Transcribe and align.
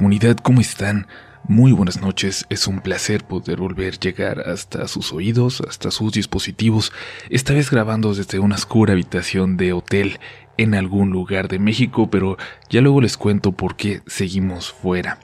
Comunidad, 0.00 0.38
¿cómo 0.38 0.62
están? 0.62 1.08
Muy 1.46 1.72
buenas 1.72 2.00
noches, 2.00 2.46
es 2.48 2.66
un 2.66 2.80
placer 2.80 3.22
poder 3.22 3.58
volver 3.58 3.92
a 3.92 3.98
llegar 3.98 4.40
hasta 4.48 4.88
sus 4.88 5.12
oídos, 5.12 5.60
hasta 5.60 5.90
sus 5.90 6.12
dispositivos, 6.12 6.90
esta 7.28 7.52
vez 7.52 7.70
grabando 7.70 8.14
desde 8.14 8.38
una 8.38 8.54
oscura 8.54 8.94
habitación 8.94 9.58
de 9.58 9.74
hotel 9.74 10.18
en 10.56 10.74
algún 10.74 11.10
lugar 11.10 11.48
de 11.48 11.58
México, 11.58 12.08
pero 12.08 12.38
ya 12.70 12.80
luego 12.80 13.02
les 13.02 13.18
cuento 13.18 13.52
por 13.52 13.76
qué 13.76 14.00
seguimos 14.06 14.72
fuera. 14.72 15.20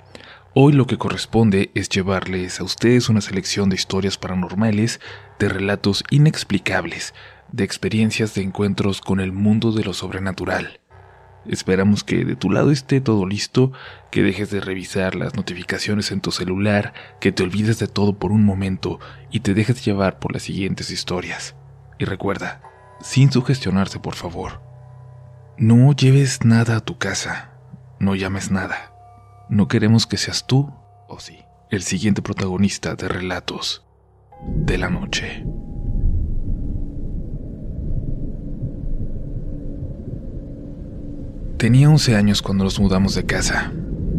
Hoy 0.53 0.75
lo 0.75 0.87
que 0.87 0.99
corresponde 0.99 1.71
es 1.75 1.89
llevarles 1.89 2.61
a 2.61 2.65
ustedes 2.65 3.09
una 3.09 3.23
selección 3.23 3.71
de 3.71 3.77
historias 3.77 4.19
paranormales, 4.19 5.01
de 5.39 5.49
relatos 5.49 6.05
inexplicables, 6.11 7.15
de 7.51 7.65
experiencias 7.65 8.35
de 8.35 8.43
encuentros 8.43 9.01
con 9.01 9.21
el 9.21 9.33
mundo 9.33 9.73
de 9.73 9.85
lo 9.85 9.95
sobrenatural. 9.95 10.81
Esperamos 11.49 12.05
que 12.05 12.25
de 12.25 12.37
tu 12.37 12.51
lado 12.51 12.71
esté 12.71 13.01
todo 13.01 13.27
listo, 13.27 13.73
que 14.11 14.23
dejes 14.23 14.51
de 14.51 14.61
revisar 14.61 15.15
las 15.15 15.35
notificaciones 15.35 16.11
en 16.11 16.21
tu 16.21 16.33
celular, 16.33 16.93
que 17.21 17.33
te 17.33 17.43
olvides 17.43 17.79
de 17.79 17.87
todo 17.87 18.19
por 18.19 18.33
un 18.33 18.45
momento 18.45 18.99
y 19.31 19.41
te 19.41 19.55
dejes 19.55 19.85
llevar 19.85 20.19
por 20.19 20.33
las 20.33 20.43
siguientes 20.43 20.91
historias. 20.91 21.55
Y 21.99 22.05
recuerda, 22.05 22.63
sin 23.01 23.31
sugestionarse 23.31 23.99
por 23.99 24.15
favor, 24.15 24.61
no 25.59 25.93
lleves 25.93 26.45
nada 26.45 26.77
a 26.77 26.81
tu 26.81 26.99
casa, 26.99 27.53
no 27.99 28.15
llames 28.15 28.51
nada. 28.51 28.93
No 29.49 29.69
queremos 29.69 30.07
que 30.07 30.17
seas 30.17 30.47
tú, 30.47 30.73
o 31.09 31.21
sí, 31.21 31.39
el 31.71 31.83
siguiente 31.83 32.23
protagonista 32.23 32.95
de 32.95 33.09
relatos 33.09 33.87
de 34.43 34.79
la 34.79 34.91
noche. 34.91 35.45
Tenía 41.59 41.89
11 41.89 42.17
años 42.17 42.43
cuando 42.43 42.65
nos 42.65 42.79
mudamos 42.79 43.15
de 43.15 43.25
casa. 43.25 43.73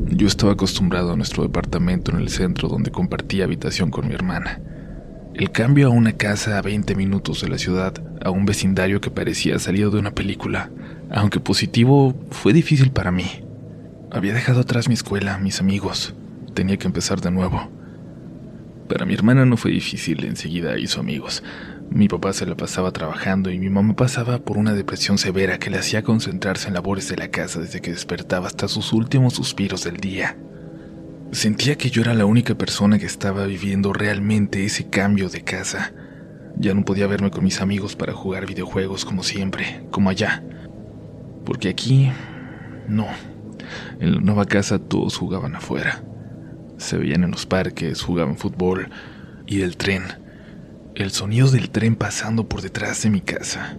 Yo 0.07 0.25
estaba 0.25 0.53
acostumbrado 0.53 1.13
a 1.13 1.15
nuestro 1.15 1.43
departamento 1.43 2.09
en 2.09 2.17
el 2.17 2.29
centro 2.29 2.67
donde 2.67 2.89
compartía 2.89 3.43
habitación 3.43 3.91
con 3.91 4.07
mi 4.07 4.15
hermana. 4.15 4.59
El 5.35 5.51
cambio 5.51 5.85
a 5.85 5.91
una 5.91 6.13
casa 6.13 6.57
a 6.57 6.63
20 6.63 6.95
minutos 6.95 7.41
de 7.41 7.49
la 7.49 7.59
ciudad, 7.59 7.93
a 8.25 8.31
un 8.31 8.47
vecindario 8.47 9.01
que 9.01 9.11
parecía 9.11 9.59
salido 9.59 9.91
de 9.91 9.99
una 9.99 10.15
película, 10.15 10.71
aunque 11.11 11.39
positivo, 11.39 12.15
fue 12.31 12.53
difícil 12.53 12.89
para 12.89 13.11
mí. 13.11 13.27
Había 14.09 14.33
dejado 14.33 14.61
atrás 14.61 14.87
mi 14.87 14.95
escuela, 14.95 15.37
mis 15.37 15.61
amigos. 15.61 16.15
Tenía 16.55 16.77
que 16.77 16.87
empezar 16.87 17.21
de 17.21 17.29
nuevo. 17.29 17.69
Para 18.89 19.05
mi 19.05 19.13
hermana 19.13 19.45
no 19.45 19.57
fue 19.57 19.69
difícil, 19.69 20.25
enseguida 20.25 20.79
hizo 20.79 21.01
amigos. 21.01 21.43
Mi 21.97 22.07
papá 22.07 22.31
se 22.31 22.45
la 22.45 22.55
pasaba 22.55 22.91
trabajando 22.91 23.49
y 23.49 23.57
mi 23.57 23.71
mamá 23.71 23.95
pasaba 23.95 24.37
por 24.37 24.59
una 24.59 24.75
depresión 24.75 25.17
severa 25.17 25.57
que 25.57 25.71
le 25.71 25.79
hacía 25.79 26.03
concentrarse 26.03 26.67
en 26.67 26.75
labores 26.75 27.09
de 27.09 27.17
la 27.17 27.29
casa 27.29 27.59
desde 27.59 27.81
que 27.81 27.89
despertaba 27.89 28.45
hasta 28.45 28.67
sus 28.67 28.93
últimos 28.93 29.33
suspiros 29.33 29.83
del 29.83 29.97
día. 29.97 30.37
Sentía 31.31 31.75
que 31.75 31.89
yo 31.89 32.03
era 32.03 32.13
la 32.13 32.25
única 32.25 32.53
persona 32.53 32.99
que 32.99 33.07
estaba 33.07 33.47
viviendo 33.47 33.93
realmente 33.93 34.63
ese 34.63 34.91
cambio 34.91 35.27
de 35.27 35.41
casa. 35.41 35.91
Ya 36.55 36.75
no 36.75 36.85
podía 36.85 37.07
verme 37.07 37.31
con 37.31 37.43
mis 37.43 37.61
amigos 37.61 37.95
para 37.95 38.13
jugar 38.13 38.45
videojuegos 38.45 39.03
como 39.03 39.23
siempre, 39.23 39.83
como 39.89 40.11
allá. 40.11 40.43
Porque 41.45 41.67
aquí, 41.67 42.11
no. 42.87 43.07
En 43.99 44.13
la 44.13 44.21
nueva 44.21 44.45
casa 44.45 44.77
todos 44.77 45.17
jugaban 45.17 45.55
afuera. 45.55 46.03
Se 46.77 46.95
veían 46.95 47.23
en 47.23 47.31
los 47.31 47.47
parques, 47.47 48.03
jugaban 48.03 48.37
fútbol 48.37 48.91
y 49.47 49.61
el 49.61 49.77
tren 49.77 50.26
el 50.97 51.11
sonido 51.11 51.49
del 51.51 51.69
tren 51.69 51.95
pasando 51.95 52.49
por 52.49 52.63
detrás 52.63 53.03
de 53.03 53.11
mi 53.11 53.21
casa. 53.21 53.77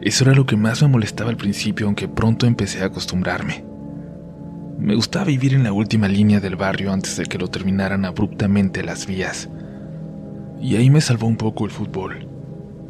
Eso 0.00 0.24
era 0.24 0.34
lo 0.34 0.46
que 0.46 0.56
más 0.56 0.80
me 0.80 0.88
molestaba 0.88 1.30
al 1.30 1.36
principio, 1.36 1.86
aunque 1.86 2.06
pronto 2.06 2.46
empecé 2.46 2.82
a 2.82 2.86
acostumbrarme. 2.86 3.64
Me 4.78 4.94
gustaba 4.94 5.24
vivir 5.24 5.54
en 5.54 5.64
la 5.64 5.72
última 5.72 6.06
línea 6.06 6.38
del 6.38 6.54
barrio 6.54 6.92
antes 6.92 7.16
de 7.16 7.26
que 7.26 7.38
lo 7.38 7.48
terminaran 7.48 8.04
abruptamente 8.04 8.84
las 8.84 9.06
vías. 9.06 9.48
Y 10.60 10.76
ahí 10.76 10.88
me 10.88 11.00
salvó 11.00 11.26
un 11.26 11.36
poco 11.36 11.64
el 11.64 11.72
fútbol. 11.72 12.28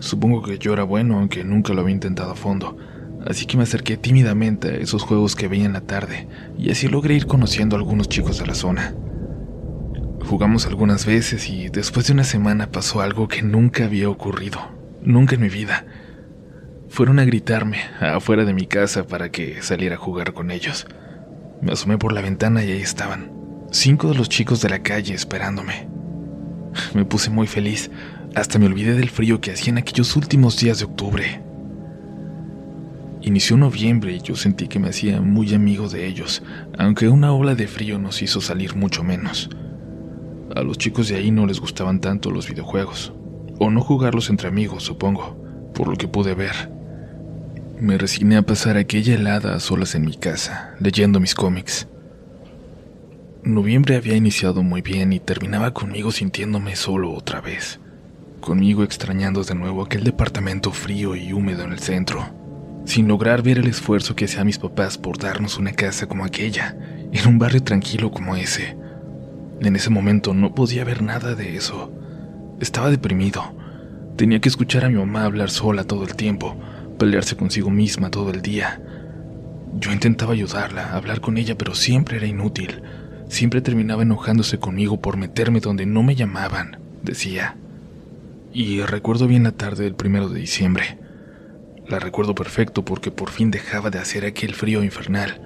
Supongo 0.00 0.43
que 0.43 0.59
yo 0.59 0.75
era 0.75 0.84
bueno, 0.84 1.19
aunque 1.19 1.43
nunca 1.43 1.72
lo 1.72 1.81
había 1.81 1.94
intentado 1.94 2.33
a 2.33 2.37
fondo, 2.37 2.77
así 3.27 3.47
que 3.47 3.56
me 3.56 3.62
acerqué 3.62 3.97
tímidamente 3.97 4.69
a 4.69 4.77
esos 4.77 5.03
juegos 5.03 5.34
que 5.34 5.49
veía 5.49 5.65
en 5.65 5.72
la 5.72 5.81
tarde, 5.81 6.28
y 6.59 6.71
así 6.71 6.89
logré 6.89 7.15
ir 7.15 7.27
conociendo 7.27 7.77
a 7.77 7.78
algunos 7.78 8.09
chicos 8.09 8.39
de 8.39 8.47
la 8.47 8.54
zona. 8.54 8.94
Jugamos 10.32 10.66
algunas 10.66 11.04
veces 11.04 11.50
y 11.50 11.69
después 11.69 12.06
de 12.06 12.15
una 12.15 12.25
semana 12.25 12.70
pasó 12.70 13.03
algo 13.03 13.28
que 13.28 13.43
nunca 13.43 13.84
había 13.84 14.09
ocurrido, 14.09 14.60
nunca 15.03 15.34
en 15.34 15.43
mi 15.43 15.50
vida. 15.50 15.84
Fueron 16.88 17.19
a 17.19 17.26
gritarme 17.26 17.81
afuera 18.00 18.47
de 18.47 18.54
mi 18.54 18.66
casa 18.66 19.06
para 19.06 19.31
que 19.31 19.60
saliera 19.60 19.97
a 19.97 19.98
jugar 19.98 20.32
con 20.32 20.50
ellos. 20.50 20.87
Me 21.60 21.72
asomé 21.72 21.98
por 21.98 22.15
la 22.15 22.22
ventana 22.22 22.65
y 22.65 22.72
ahí 22.72 22.81
estaban, 22.81 23.31
cinco 23.72 24.09
de 24.09 24.15
los 24.15 24.31
chicos 24.31 24.62
de 24.62 24.71
la 24.71 24.78
calle 24.78 25.12
esperándome. 25.12 25.87
Me 26.94 27.04
puse 27.04 27.28
muy 27.28 27.47
feliz, 27.47 27.91
hasta 28.34 28.59
me 28.59 28.65
olvidé 28.65 28.94
del 28.94 29.10
frío 29.10 29.38
que 29.38 29.53
hacía 29.53 29.72
en 29.72 29.78
aquellos 29.78 30.16
últimos 30.16 30.59
días 30.59 30.78
de 30.78 30.87
octubre. 30.87 31.42
Inició 33.21 33.59
noviembre 33.59 34.15
y 34.15 34.22
yo 34.22 34.34
sentí 34.34 34.66
que 34.66 34.78
me 34.78 34.88
hacía 34.88 35.21
muy 35.21 35.53
amigo 35.53 35.91
de 35.91 36.06
ellos, 36.06 36.42
aunque 36.78 37.10
una 37.10 37.34
ola 37.34 37.54
de 37.54 37.69
frío 37.69 37.98
nos 37.98 38.22
hizo 38.22 38.41
salir 38.41 38.76
mucho 38.76 39.04
menos. 39.04 39.50
A 40.55 40.63
los 40.63 40.77
chicos 40.77 41.09
de 41.09 41.17
ahí 41.17 41.31
no 41.31 41.47
les 41.47 41.61
gustaban 41.61 42.01
tanto 42.01 42.31
los 42.31 42.47
videojuegos, 42.47 43.15
o 43.59 43.71
no 43.71 43.81
jugarlos 43.81 44.29
entre 44.29 44.49
amigos, 44.49 44.83
supongo, 44.83 45.35
por 45.75 45.89
lo 45.89 45.97
que 45.97 46.09
pude 46.09 46.35
ver. 46.35 46.71
Me 47.81 47.97
resigné 47.97 48.37
a 48.37 48.43
pasar 48.43 48.77
aquella 48.77 49.15
helada 49.15 49.55
a 49.55 49.61
solas 49.61 49.95
en 49.95 50.05
mi 50.05 50.15
casa, 50.15 50.75
leyendo 50.79 51.21
mis 51.21 51.35
cómics. 51.35 51.89
Noviembre 53.43 53.97
había 53.97 54.15
iniciado 54.15 54.63
muy 54.63 54.83
bien 54.83 55.15
y 55.15 55.21
terminaba 55.21 55.73
conmigo 55.73 56.13
sintiéndome 56.13 56.77
solo 56.77 57.13
otra 57.15 57.41
vez, 57.41 57.81
conmigo 58.41 58.84
extrañando 58.84 59.43
de 59.45 59.55
nuevo 59.55 59.83
aquel 59.83 60.05
departamento 60.05 60.71
frío 60.71 61.17
y 61.17 61.33
húmedo 61.33 61.65
en 61.65 61.73
el 61.73 61.79
centro, 61.79 62.27
sin 62.84 63.09
lograr 63.09 63.43
ver 63.43 63.59
el 63.59 63.69
esfuerzo 63.69 64.15
que 64.15 64.27
hacían 64.27 64.47
mis 64.47 64.59
papás 64.59 64.99
por 64.99 65.17
darnos 65.17 65.57
una 65.57 65.73
casa 65.73 66.07
como 66.07 66.27
aquella, 66.27 66.77
en 67.11 67.27
un 67.27 67.39
barrio 67.39 67.63
tranquilo 67.63 68.11
como 68.11 68.37
ese, 68.37 68.77
en 69.67 69.77
ese 69.77 69.91
momento 69.91 70.34
no 70.34 70.55
podía 70.55 70.84
ver 70.84 71.03
nada 71.03 71.34
de 71.34 71.56
eso. 71.56 71.93
Estaba 72.61 72.91
deprimido. 72.91 73.55
Tenía 74.17 74.41
que 74.41 74.49
escuchar 74.49 74.84
a 74.84 74.89
mi 74.89 74.97
mamá 74.97 75.25
hablar 75.25 75.50
sola 75.50 75.84
todo 75.84 76.05
el 76.05 76.15
tiempo, 76.15 76.56
pelearse 76.99 77.37
consigo 77.37 77.71
misma 77.71 78.11
todo 78.11 78.31
el 78.31 78.43
día. 78.43 78.81
Yo 79.78 79.93
intentaba 79.93 80.33
ayudarla, 80.33 80.95
hablar 80.95 81.21
con 81.21 81.39
ella, 81.39 81.56
pero 81.56 81.75
siempre 81.75 82.19
era 82.19 82.27
inútil. 82.27 82.83
Siempre 83.28 83.62
terminaba 83.62 84.03
enojándose 84.03 84.59
conmigo 84.59 85.01
por 85.01 85.17
meterme 85.17 85.61
donde 85.61 85.87
no 85.87 86.03
me 86.03 86.15
llamaban, 86.15 86.78
decía. 87.03 87.56
Y 88.53 88.83
recuerdo 88.83 89.27
bien 89.27 89.45
la 89.45 89.53
tarde 89.53 89.84
del 89.84 89.95
primero 89.95 90.28
de 90.28 90.41
diciembre. 90.41 90.99
La 91.89 91.99
recuerdo 91.99 92.34
perfecto 92.34 92.84
porque 92.84 93.11
por 93.11 93.31
fin 93.31 93.51
dejaba 93.51 93.91
de 93.91 93.99
hacer 93.99 94.27
aquel 94.27 94.55
frío 94.55 94.84
infernal 94.84 95.41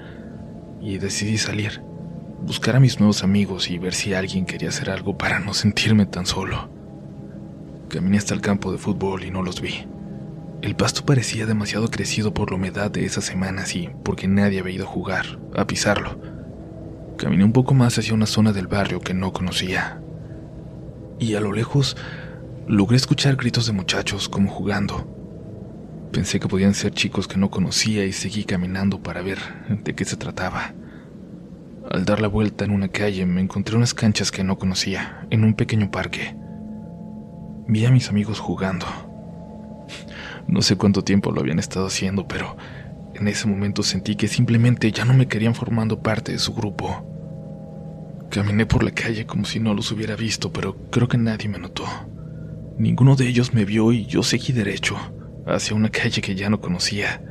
y 0.82 0.99
decidí 0.99 1.38
salir 1.38 1.81
buscar 2.46 2.76
a 2.76 2.80
mis 2.80 3.00
nuevos 3.00 3.24
amigos 3.24 3.68
y 3.70 3.78
ver 3.78 3.92
si 3.92 4.14
alguien 4.14 4.46
quería 4.46 4.68
hacer 4.68 4.88
algo 4.88 5.18
para 5.18 5.40
no 5.40 5.52
sentirme 5.52 6.06
tan 6.06 6.26
solo. 6.26 6.70
Caminé 7.88 8.18
hasta 8.18 8.34
el 8.34 8.40
campo 8.40 8.70
de 8.70 8.78
fútbol 8.78 9.24
y 9.24 9.32
no 9.32 9.42
los 9.42 9.60
vi. 9.60 9.84
El 10.62 10.76
pasto 10.76 11.04
parecía 11.04 11.44
demasiado 11.44 11.90
crecido 11.90 12.32
por 12.32 12.50
la 12.50 12.56
humedad 12.56 12.90
de 12.90 13.04
esas 13.04 13.24
semanas 13.24 13.74
y 13.74 13.90
porque 14.04 14.28
nadie 14.28 14.60
había 14.60 14.76
ido 14.76 14.84
a 14.84 14.88
jugar, 14.88 15.40
a 15.56 15.66
pisarlo. 15.66 16.20
Caminé 17.18 17.44
un 17.44 17.52
poco 17.52 17.74
más 17.74 17.98
hacia 17.98 18.14
una 18.14 18.26
zona 18.26 18.52
del 18.52 18.68
barrio 18.68 19.00
que 19.00 19.12
no 19.12 19.32
conocía. 19.32 20.00
Y 21.18 21.34
a 21.34 21.40
lo 21.40 21.52
lejos 21.52 21.96
logré 22.68 22.96
escuchar 22.96 23.36
gritos 23.36 23.66
de 23.66 23.72
muchachos 23.72 24.28
como 24.28 24.50
jugando. 24.50 25.12
Pensé 26.12 26.38
que 26.38 26.48
podían 26.48 26.74
ser 26.74 26.92
chicos 26.92 27.26
que 27.26 27.38
no 27.38 27.50
conocía 27.50 28.04
y 28.04 28.12
seguí 28.12 28.44
caminando 28.44 29.02
para 29.02 29.22
ver 29.22 29.38
de 29.82 29.94
qué 29.94 30.04
se 30.04 30.16
trataba. 30.16 30.74
Al 31.96 32.04
dar 32.04 32.20
la 32.20 32.28
vuelta 32.28 32.66
en 32.66 32.72
una 32.72 32.88
calle 32.88 33.25
me 33.25 33.40
encontré 33.40 33.75
unas 33.75 33.94
canchas 33.94 34.31
que 34.31 34.44
no 34.44 34.58
conocía, 34.58 35.26
en 35.31 35.44
un 35.44 35.54
pequeño 35.54 35.90
parque. 35.90 36.37
Vi 37.69 37.87
a 37.87 37.90
mis 37.90 38.10
amigos 38.10 38.38
jugando. 38.38 38.84
No 40.46 40.60
sé 40.60 40.76
cuánto 40.76 41.02
tiempo 41.02 41.32
lo 41.32 41.40
habían 41.40 41.58
estado 41.58 41.87
haciendo, 41.87 42.28
pero 42.28 42.58
en 43.14 43.28
ese 43.28 43.48
momento 43.48 43.82
sentí 43.82 44.14
que 44.14 44.28
simplemente 44.28 44.93
ya 44.93 45.06
no 45.06 45.14
me 45.14 45.26
querían 45.26 45.54
formando 45.54 46.02
parte 46.02 46.32
de 46.32 46.38
su 46.38 46.52
grupo. 46.52 47.02
Caminé 48.28 48.66
por 48.66 48.84
la 48.84 48.90
calle 48.90 49.25
como 49.25 49.46
si 49.46 49.58
no 49.58 49.72
los 49.72 49.90
hubiera 49.90 50.16
visto, 50.16 50.52
pero 50.52 50.76
creo 50.90 51.08
que 51.08 51.16
nadie 51.16 51.49
me 51.49 51.58
notó. 51.58 51.84
Ninguno 52.76 53.16
de 53.16 53.26
ellos 53.26 53.54
me 53.54 53.64
vio 53.64 53.90
y 53.92 54.04
yo 54.04 54.22
seguí 54.22 54.52
derecho, 54.52 54.99
hacia 55.46 55.75
una 55.75 55.88
calle 55.88 56.20
que 56.20 56.34
ya 56.34 56.50
no 56.50 56.60
conocía. 56.60 57.22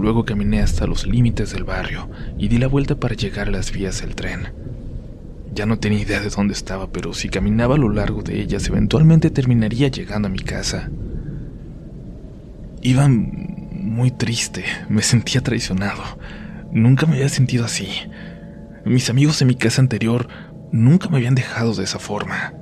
Luego 0.00 0.24
caminé 0.24 0.62
hasta 0.62 0.86
los 0.86 1.06
límites 1.06 1.52
del 1.52 1.64
barrio 1.64 2.08
y 2.38 2.48
di 2.48 2.56
la 2.56 2.68
vuelta 2.68 2.94
para 2.94 3.14
llegar 3.14 3.48
a 3.48 3.50
las 3.50 3.70
vías 3.70 4.00
del 4.00 4.14
tren. 4.14 4.48
Ya 5.54 5.66
no 5.66 5.78
tenía 5.78 6.00
idea 6.00 6.20
de 6.20 6.30
dónde 6.30 6.54
estaba, 6.54 6.86
pero 6.90 7.12
si 7.12 7.28
caminaba 7.28 7.74
a 7.74 7.78
lo 7.78 7.90
largo 7.90 8.22
de 8.22 8.40
ellas, 8.40 8.66
eventualmente 8.66 9.28
terminaría 9.28 9.88
llegando 9.88 10.28
a 10.28 10.30
mi 10.30 10.38
casa. 10.38 10.88
Iba 12.80 13.08
muy 13.08 14.10
triste, 14.10 14.64
me 14.88 15.02
sentía 15.02 15.42
traicionado. 15.42 16.02
Nunca 16.72 17.04
me 17.04 17.16
había 17.16 17.28
sentido 17.28 17.66
así. 17.66 17.88
Mis 18.86 19.10
amigos 19.10 19.42
en 19.42 19.48
mi 19.48 19.54
casa 19.54 19.82
anterior 19.82 20.28
nunca 20.72 21.10
me 21.10 21.18
habían 21.18 21.34
dejado 21.34 21.74
de 21.74 21.84
esa 21.84 21.98
forma. 21.98 22.54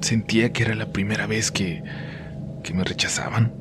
Sentía 0.00 0.52
que 0.52 0.64
era 0.64 0.74
la 0.74 0.86
primera 0.86 1.28
vez 1.28 1.52
que, 1.52 1.84
que 2.64 2.74
me 2.74 2.82
rechazaban. 2.82 3.59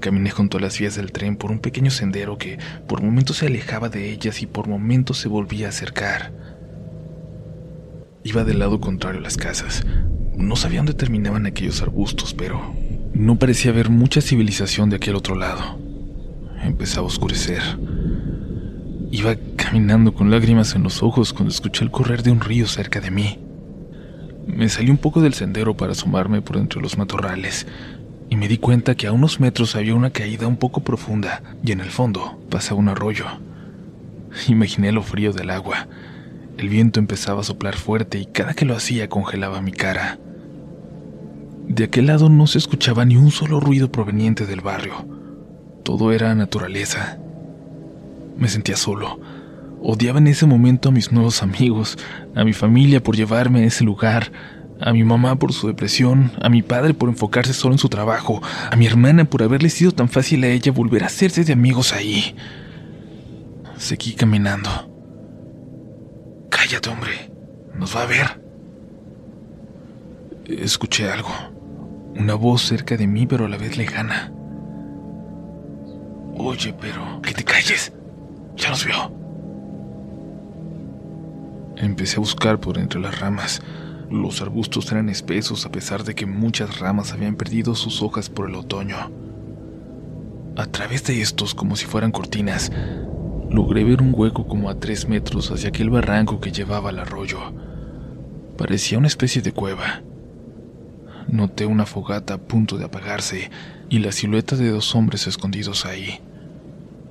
Caminé 0.00 0.30
junto 0.30 0.58
a 0.58 0.60
las 0.60 0.78
vías 0.78 0.96
del 0.96 1.12
tren 1.12 1.36
por 1.36 1.50
un 1.50 1.58
pequeño 1.58 1.90
sendero 1.90 2.38
que 2.38 2.58
por 2.86 3.02
momentos 3.02 3.38
se 3.38 3.46
alejaba 3.46 3.88
de 3.88 4.10
ellas 4.10 4.42
y 4.42 4.46
por 4.46 4.68
momentos 4.68 5.18
se 5.18 5.28
volvía 5.28 5.66
a 5.66 5.70
acercar. 5.70 6.32
Iba 8.24 8.44
del 8.44 8.58
lado 8.58 8.80
contrario 8.80 9.20
a 9.20 9.22
las 9.22 9.36
casas. 9.36 9.84
No 10.36 10.54
sabía 10.54 10.80
dónde 10.80 10.94
terminaban 10.94 11.46
aquellos 11.46 11.82
arbustos, 11.82 12.34
pero 12.34 12.74
no 13.12 13.36
parecía 13.36 13.70
haber 13.70 13.90
mucha 13.90 14.20
civilización 14.20 14.90
de 14.90 14.96
aquel 14.96 15.16
otro 15.16 15.34
lado. 15.34 15.78
Empezaba 16.62 17.04
a 17.04 17.08
oscurecer. 17.08 17.62
Iba 19.10 19.36
caminando 19.56 20.14
con 20.14 20.30
lágrimas 20.30 20.74
en 20.74 20.82
los 20.82 21.02
ojos 21.02 21.32
cuando 21.32 21.52
escuché 21.52 21.84
el 21.84 21.90
correr 21.90 22.22
de 22.22 22.30
un 22.30 22.40
río 22.40 22.66
cerca 22.66 23.00
de 23.00 23.10
mí. 23.10 23.38
Me 24.46 24.68
salí 24.68 24.90
un 24.90 24.98
poco 24.98 25.20
del 25.20 25.34
sendero 25.34 25.76
para 25.76 25.92
asomarme 25.92 26.42
por 26.42 26.56
entre 26.56 26.80
los 26.80 26.98
matorrales 26.98 27.66
y 28.30 28.36
me 28.36 28.48
di 28.48 28.58
cuenta 28.58 28.94
que 28.94 29.06
a 29.06 29.12
unos 29.12 29.40
metros 29.40 29.76
había 29.76 29.94
una 29.94 30.10
caída 30.10 30.46
un 30.46 30.56
poco 30.56 30.80
profunda 30.80 31.42
y 31.64 31.72
en 31.72 31.80
el 31.80 31.90
fondo 31.90 32.38
pasaba 32.50 32.80
un 32.80 32.88
arroyo. 32.88 33.26
Imaginé 34.48 34.92
lo 34.92 35.02
frío 35.02 35.32
del 35.32 35.50
agua. 35.50 35.88
El 36.58 36.68
viento 36.68 37.00
empezaba 37.00 37.40
a 37.40 37.44
soplar 37.44 37.76
fuerte 37.76 38.18
y 38.18 38.26
cada 38.26 38.54
que 38.54 38.64
lo 38.64 38.74
hacía 38.76 39.08
congelaba 39.08 39.62
mi 39.62 39.72
cara. 39.72 40.18
De 41.68 41.84
aquel 41.84 42.06
lado 42.06 42.28
no 42.28 42.46
se 42.46 42.58
escuchaba 42.58 43.04
ni 43.04 43.16
un 43.16 43.30
solo 43.30 43.60
ruido 43.60 43.92
proveniente 43.92 44.46
del 44.46 44.60
barrio. 44.60 45.06
Todo 45.82 46.12
era 46.12 46.34
naturaleza. 46.34 47.18
Me 48.36 48.48
sentía 48.48 48.76
solo. 48.76 49.20
Odiaba 49.80 50.18
en 50.18 50.26
ese 50.26 50.46
momento 50.46 50.88
a 50.88 50.92
mis 50.92 51.12
nuevos 51.12 51.42
amigos, 51.42 51.98
a 52.34 52.44
mi 52.44 52.52
familia 52.52 53.02
por 53.02 53.16
llevarme 53.16 53.60
a 53.60 53.66
ese 53.66 53.84
lugar, 53.84 54.32
a 54.80 54.92
mi 54.92 55.04
mamá 55.04 55.36
por 55.36 55.52
su 55.52 55.66
depresión, 55.66 56.32
a 56.40 56.48
mi 56.48 56.62
padre 56.62 56.94
por 56.94 57.08
enfocarse 57.08 57.52
solo 57.52 57.74
en 57.74 57.78
su 57.78 57.88
trabajo, 57.88 58.42
a 58.70 58.76
mi 58.76 58.86
hermana 58.86 59.24
por 59.24 59.42
haberle 59.42 59.70
sido 59.70 59.92
tan 59.92 60.08
fácil 60.08 60.44
a 60.44 60.48
ella 60.48 60.72
volver 60.72 61.02
a 61.02 61.06
hacerse 61.06 61.44
de 61.44 61.52
amigos 61.52 61.92
ahí. 61.92 62.34
Seguí 63.76 64.14
caminando. 64.14 64.68
Cállate, 66.50 66.88
hombre. 66.88 67.30
Nos 67.74 67.94
va 67.94 68.02
a 68.02 68.06
ver. 68.06 68.42
Escuché 70.46 71.10
algo. 71.10 71.30
Una 72.16 72.34
voz 72.34 72.62
cerca 72.62 72.96
de 72.96 73.06
mí, 73.06 73.26
pero 73.26 73.46
a 73.46 73.48
la 73.48 73.56
vez 73.56 73.76
lejana. 73.76 74.32
Oye, 76.36 76.74
pero... 76.80 77.20
Que 77.22 77.32
te 77.32 77.44
calles. 77.44 77.92
Ya 78.56 78.70
nos 78.70 78.84
vio. 78.84 79.12
Empecé 81.76 82.16
a 82.16 82.20
buscar 82.20 82.58
por 82.58 82.78
entre 82.78 83.00
las 83.00 83.20
ramas. 83.20 83.62
Los 84.10 84.40
arbustos 84.40 84.90
eran 84.90 85.10
espesos 85.10 85.66
a 85.66 85.70
pesar 85.70 86.02
de 86.02 86.14
que 86.14 86.24
muchas 86.24 86.78
ramas 86.78 87.12
habían 87.12 87.36
perdido 87.36 87.74
sus 87.74 88.02
hojas 88.02 88.30
por 88.30 88.48
el 88.48 88.54
otoño. 88.54 88.96
A 90.56 90.66
través 90.66 91.04
de 91.04 91.20
estos, 91.20 91.54
como 91.54 91.76
si 91.76 91.84
fueran 91.84 92.10
cortinas, 92.10 92.72
logré 93.50 93.84
ver 93.84 94.00
un 94.00 94.12
hueco 94.14 94.46
como 94.46 94.70
a 94.70 94.80
tres 94.80 95.08
metros 95.08 95.50
hacia 95.50 95.68
aquel 95.68 95.90
barranco 95.90 96.40
que 96.40 96.52
llevaba 96.52 96.88
al 96.88 96.98
arroyo. 96.98 97.38
Parecía 98.56 98.98
una 98.98 99.08
especie 99.08 99.42
de 99.42 99.52
cueva. 99.52 100.02
Noté 101.28 101.66
una 101.66 101.84
fogata 101.84 102.34
a 102.34 102.38
punto 102.38 102.78
de 102.78 102.86
apagarse 102.86 103.50
y 103.90 103.98
la 103.98 104.10
silueta 104.10 104.56
de 104.56 104.70
dos 104.70 104.94
hombres 104.94 105.26
escondidos 105.26 105.84
ahí. 105.84 106.20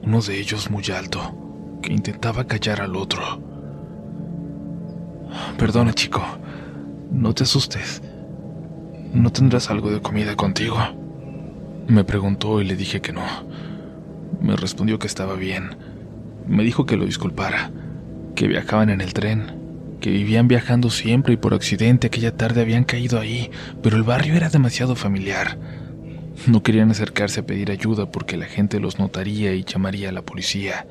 Uno 0.01 0.21
de 0.21 0.39
ellos 0.39 0.71
muy 0.71 0.83
alto, 0.93 1.79
que 1.83 1.93
intentaba 1.93 2.45
callar 2.45 2.81
al 2.81 2.95
otro. 2.95 3.21
Perdona, 5.57 5.93
chico, 5.93 6.23
no 7.17 7.33
te 7.33 7.43
asustes. 7.43 8.01
¿No 9.13 9.31
tendrás 9.31 9.71
algo 9.71 9.89
de 9.89 10.01
comida 10.01 10.35
contigo? 10.35 10.77
Me 11.87 12.03
preguntó 12.03 12.61
y 12.61 12.65
le 12.65 12.75
dije 12.75 13.01
que 13.01 13.11
no. 13.11 13.23
Me 14.39 14.55
respondió 14.55 14.99
que 14.99 15.07
estaba 15.07 15.33
bien. 15.33 15.77
Me 16.47 16.63
dijo 16.63 16.85
que 16.85 16.95
lo 16.95 17.05
disculpara, 17.05 17.71
que 18.35 18.47
viajaban 18.47 18.89
en 18.89 19.01
el 19.01 19.13
tren, 19.13 19.97
que 19.99 20.11
vivían 20.11 20.47
viajando 20.47 20.91
siempre 20.91 21.33
y 21.33 21.37
por 21.37 21.55
accidente 21.55 22.07
aquella 22.07 22.37
tarde 22.37 22.61
habían 22.61 22.83
caído 22.83 23.19
ahí, 23.19 23.49
pero 23.81 23.97
el 23.97 24.03
barrio 24.03 24.35
era 24.35 24.49
demasiado 24.49 24.95
familiar. 24.95 25.57
No 26.45 26.61
querían 26.61 26.91
acercarse 26.91 27.39
a 27.39 27.45
pedir 27.47 27.71
ayuda 27.71 28.11
porque 28.11 28.37
la 28.37 28.45
gente 28.45 28.79
los 28.79 28.99
notaría 28.99 29.55
y 29.55 29.63
llamaría 29.63 30.09
a 30.09 30.13
la 30.13 30.21
policía. 30.21 30.85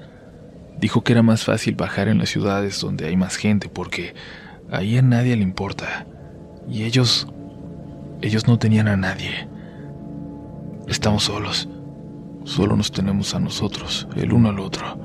Dijo 0.81 1.05
que 1.05 1.13
era 1.13 1.23
más 1.23 1.45
fácil 1.45 1.77
bajar 1.77 2.09
en 2.09 2.19
las 2.19 2.31
ciudades 2.31 2.81
donde 2.81 3.07
hay 3.07 3.17
más 3.17 3.37
gente 3.37 3.69
porque 3.69 4.15
Ahí 4.71 4.99
a 4.99 5.03
nadie 5.03 5.37
le 5.37 5.43
importa. 5.43 6.07
Y 6.69 6.85
ellos... 6.85 7.27
Ellos 8.23 8.47
no 8.47 8.59
tenían 8.59 8.89
a 8.89 8.97
nadie. 8.97 9.47
Estamos 10.89 11.25
solos. 11.25 11.69
Solo 12.45 12.77
nos 12.77 12.93
tenemos 12.93 13.35
a 13.35 13.41
nosotros, 13.41 14.09
el 14.17 14.33
uno 14.33 14.49
al 14.49 14.61
otro. 14.61 14.99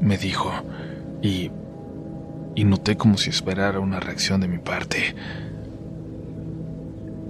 Me 0.00 0.16
dijo. 0.16 0.50
Y... 1.22 1.50
Y 2.54 2.64
noté 2.64 2.96
como 2.96 3.18
si 3.18 3.30
esperara 3.30 3.78
una 3.80 4.00
reacción 4.00 4.40
de 4.40 4.48
mi 4.48 4.58
parte. 4.58 5.14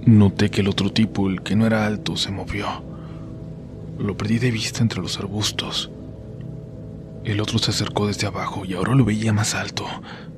Noté 0.05 0.49
que 0.49 0.61
el 0.61 0.67
otro 0.67 0.91
tipo, 0.91 1.27
el 1.27 1.41
que 1.41 1.55
no 1.55 1.67
era 1.67 1.85
alto, 1.85 2.15
se 2.15 2.31
movió. 2.31 2.67
Lo 3.99 4.15
perdí 4.15 4.39
de 4.39 4.49
vista 4.49 4.81
entre 4.81 5.01
los 5.01 5.19
arbustos. 5.19 5.91
El 7.23 7.41
otro 7.41 7.59
se 7.59 7.71
acercó 7.71 8.07
desde 8.07 8.27
abajo 8.27 8.63
y 8.65 8.73
ahora 8.73 8.95
lo 8.95 9.05
veía 9.05 9.33
más 9.33 9.55
alto, 9.55 9.85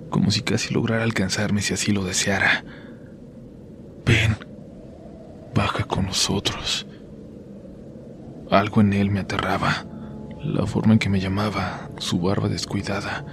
como 0.09 0.31
si 0.31 0.41
casi 0.41 0.73
lograra 0.73 1.03
alcanzarme 1.03 1.61
si 1.61 1.73
así 1.73 1.91
lo 1.91 2.03
deseara. 2.03 2.65
Ven, 4.05 4.35
baja 5.53 5.83
con 5.83 6.05
nosotros. 6.05 6.87
Algo 8.49 8.81
en 8.81 8.93
él 8.93 9.11
me 9.11 9.19
aterraba, 9.21 9.85
la 10.43 10.65
forma 10.65 10.93
en 10.93 10.99
que 10.99 11.09
me 11.09 11.19
llamaba, 11.19 11.89
su 11.97 12.19
barba 12.19 12.49
descuidada, 12.49 13.25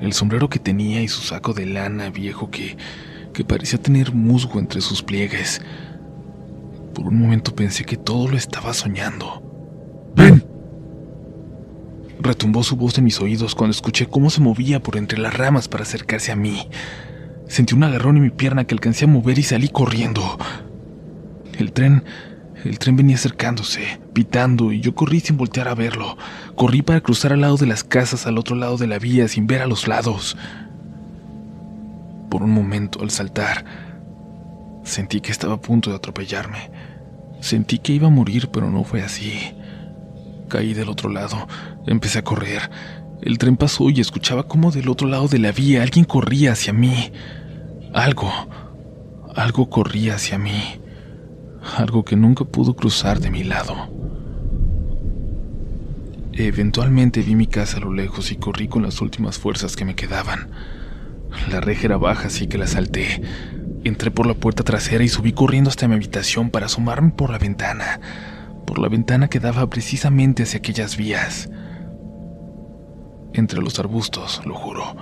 el 0.00 0.12
sombrero 0.12 0.48
que 0.48 0.58
tenía 0.58 1.02
y 1.02 1.08
su 1.08 1.22
saco 1.22 1.52
de 1.52 1.66
lana 1.66 2.10
viejo 2.10 2.50
que, 2.50 2.76
que 3.32 3.44
parecía 3.44 3.80
tener 3.80 4.12
musgo 4.12 4.58
entre 4.58 4.80
sus 4.80 5.02
pliegues. 5.02 5.60
Por 6.94 7.06
un 7.06 7.18
momento 7.18 7.54
pensé 7.54 7.84
que 7.84 7.96
todo 7.96 8.28
lo 8.28 8.36
estaba 8.36 8.74
soñando. 8.74 9.42
¡Ven! 10.16 10.44
Retumbó 12.20 12.62
su 12.62 12.76
voz 12.76 12.98
en 12.98 13.04
mis 13.04 13.20
oídos 13.20 13.54
cuando 13.54 13.72
escuché 13.72 14.06
cómo 14.06 14.28
se 14.28 14.40
movía 14.40 14.82
por 14.82 14.96
entre 14.96 15.18
las 15.18 15.34
ramas 15.34 15.68
para 15.68 15.84
acercarse 15.84 16.32
a 16.32 16.36
mí. 16.36 16.68
Sentí 17.50 17.74
un 17.74 17.82
agarrón 17.82 18.16
en 18.16 18.22
mi 18.22 18.30
pierna 18.30 18.64
que 18.64 18.74
alcancé 18.74 19.06
a 19.06 19.08
mover 19.08 19.36
y 19.40 19.42
salí 19.42 19.68
corriendo. 19.68 20.38
El 21.58 21.72
tren... 21.72 22.04
El 22.64 22.78
tren 22.78 22.94
venía 22.94 23.16
acercándose, 23.16 23.98
pitando, 24.12 24.70
y 24.70 24.80
yo 24.80 24.94
corrí 24.94 25.20
sin 25.20 25.38
voltear 25.38 25.66
a 25.66 25.74
verlo. 25.74 26.18
Corrí 26.56 26.82
para 26.82 27.00
cruzar 27.00 27.32
al 27.32 27.40
lado 27.40 27.56
de 27.56 27.66
las 27.66 27.84
casas 27.84 28.26
al 28.26 28.36
otro 28.36 28.54
lado 28.54 28.76
de 28.76 28.86
la 28.86 28.98
vía 28.98 29.28
sin 29.28 29.46
ver 29.46 29.62
a 29.62 29.66
los 29.66 29.88
lados. 29.88 30.36
Por 32.30 32.42
un 32.42 32.50
momento, 32.50 33.00
al 33.00 33.10
saltar, 33.10 33.64
sentí 34.84 35.22
que 35.22 35.32
estaba 35.32 35.54
a 35.54 35.60
punto 35.60 35.88
de 35.88 35.96
atropellarme. 35.96 36.70
Sentí 37.40 37.78
que 37.78 37.94
iba 37.94 38.08
a 38.08 38.10
morir, 38.10 38.50
pero 38.52 38.70
no 38.70 38.84
fue 38.84 39.02
así. 39.02 39.54
Caí 40.48 40.74
del 40.74 40.90
otro 40.90 41.08
lado, 41.08 41.48
empecé 41.86 42.18
a 42.18 42.24
correr. 42.24 42.70
El 43.22 43.38
tren 43.38 43.56
pasó 43.56 43.88
y 43.88 44.02
escuchaba 44.02 44.46
cómo 44.46 44.70
del 44.70 44.90
otro 44.90 45.08
lado 45.08 45.28
de 45.28 45.38
la 45.38 45.50
vía 45.50 45.82
alguien 45.82 46.04
corría 46.04 46.52
hacia 46.52 46.74
mí. 46.74 47.10
Algo, 47.94 48.30
algo 49.34 49.70
corría 49.70 50.14
hacia 50.14 50.38
mí. 50.38 50.80
Algo 51.76 52.04
que 52.04 52.16
nunca 52.16 52.44
pudo 52.44 52.74
cruzar 52.74 53.20
de 53.20 53.30
mi 53.30 53.44
lado. 53.44 53.74
Eventualmente 56.32 57.22
vi 57.22 57.34
mi 57.34 57.46
casa 57.46 57.78
a 57.78 57.80
lo 57.80 57.92
lejos 57.92 58.32
y 58.32 58.36
corrí 58.36 58.68
con 58.68 58.82
las 58.82 59.00
últimas 59.00 59.38
fuerzas 59.38 59.76
que 59.76 59.84
me 59.84 59.94
quedaban. 59.94 60.50
La 61.50 61.60
reja 61.60 61.86
era 61.86 61.96
baja, 61.96 62.28
así 62.28 62.46
que 62.46 62.58
la 62.58 62.66
salté. 62.66 63.22
Entré 63.84 64.10
por 64.10 64.26
la 64.26 64.34
puerta 64.34 64.62
trasera 64.62 65.04
y 65.04 65.08
subí 65.08 65.32
corriendo 65.32 65.70
hasta 65.70 65.88
mi 65.88 65.94
habitación 65.94 66.50
para 66.50 66.66
asomarme 66.66 67.10
por 67.10 67.30
la 67.30 67.38
ventana 67.38 68.00
por 68.70 68.78
la 68.78 68.88
ventana 68.88 69.26
que 69.26 69.40
daba 69.40 69.68
precisamente 69.68 70.44
hacia 70.44 70.58
aquellas 70.58 70.96
vías. 70.96 71.50
Entre 73.32 73.60
los 73.60 73.80
arbustos, 73.80 74.42
lo 74.46 74.54
juro, 74.54 74.96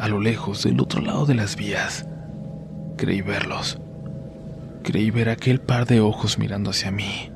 a 0.00 0.08
lo 0.08 0.20
lejos, 0.20 0.62
del 0.62 0.80
otro 0.80 1.00
lado 1.00 1.26
de 1.26 1.34
las 1.34 1.56
vías, 1.56 2.06
creí 2.96 3.22
verlos. 3.22 3.80
Creí 4.82 5.10
ver 5.10 5.28
aquel 5.28 5.60
par 5.60 5.86
de 5.86 6.00
ojos 6.00 6.38
mirando 6.38 6.70
hacia 6.70 6.90
mí. 6.90 7.30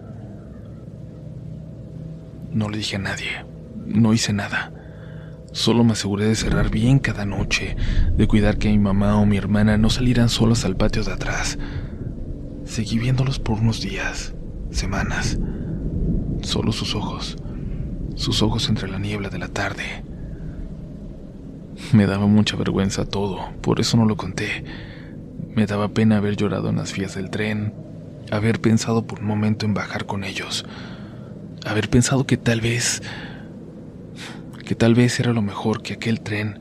No 2.51 2.69
le 2.69 2.79
dije 2.79 2.97
a 2.97 3.01
nadie, 3.01 3.45
no 3.87 4.13
hice 4.13 4.33
nada. 4.33 4.73
Solo 5.53 5.85
me 5.85 5.93
aseguré 5.93 6.27
de 6.27 6.35
cerrar 6.35 6.71
bien 6.71 6.99
cada 6.99 7.27
noche, 7.27 7.77
de 8.17 8.27
cuidar 8.27 8.57
que 8.57 8.69
mi 8.69 8.79
mamá 8.79 9.17
o 9.17 9.27
mi 9.27 9.37
hermana 9.37 9.77
no 9.77 9.91
salieran 9.91 10.29
solos 10.29 10.65
al 10.65 10.77
patio 10.77 11.05
de 11.05 11.13
atrás. 11.13 11.59
Seguí 12.65 12.99
viéndolos 12.99 13.39
por 13.39 13.59
unos 13.59 13.83
días 13.83 14.35
semanas. 14.71 15.39
Solo 16.43 16.73
sus 16.73 16.95
ojos, 16.95 17.37
sus 18.15 18.43
ojos 18.43 18.69
entre 18.69 18.89
la 18.89 18.99
niebla 18.99 19.29
de 19.29 19.39
la 19.39 19.49
tarde. 19.49 20.05
Me 21.91 22.07
daba 22.07 22.27
mucha 22.27 22.57
vergüenza 22.57 23.05
todo, 23.05 23.51
por 23.61 23.81
eso 23.81 23.97
no 23.97 24.07
lo 24.07 24.17
conté. 24.17 24.65
Me 25.55 25.67
daba 25.67 25.89
pena 25.89 26.17
haber 26.17 26.37
llorado 26.37 26.71
en 26.71 26.77
las 26.77 26.95
vías 26.95 27.15
del 27.15 27.29
tren, 27.29 27.75
haber 28.31 28.61
pensado 28.61 29.07
por 29.07 29.21
un 29.21 29.27
momento 29.27 29.67
en 29.67 29.75
bajar 29.75 30.07
con 30.07 30.25
ellos, 30.25 30.65
haber 31.67 31.91
pensado 31.91 32.25
que 32.25 32.39
tal 32.39 32.63
vez, 32.63 33.03
que 34.65 34.75
tal 34.75 34.95
vez 34.95 35.21
era 35.21 35.35
lo 35.35 35.43
mejor 35.43 35.83
que 35.83 35.95
aquel 35.95 36.21
tren 36.21 36.61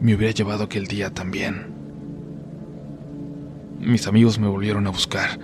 me 0.00 0.16
hubiera 0.16 0.34
llevado 0.34 0.64
aquel 0.64 0.86
día 0.88 1.10
también. 1.10 1.72
Mis 3.78 4.06
amigos 4.08 4.38
me 4.38 4.48
volvieron 4.48 4.86
a 4.86 4.90
buscar. 4.90 5.38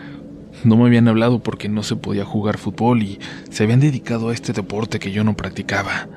No 0.65 0.77
me 0.77 0.87
habían 0.87 1.09
hablado 1.09 1.43
porque 1.43 1.69
no 1.69 1.83
se 1.83 1.95
podía 1.95 2.25
jugar 2.25 2.59
fútbol 2.59 3.03
y 3.03 3.21
se 3.51 3.65
habían 3.65 3.81
dedicado 3.81 4.31
a 4.31 4.35
este 4.35 4.53
deporte 4.53 4.99
que 4.99 5.13
yo 5.13 5.23
no 5.23 5.37
practicaba. 5.37 6.09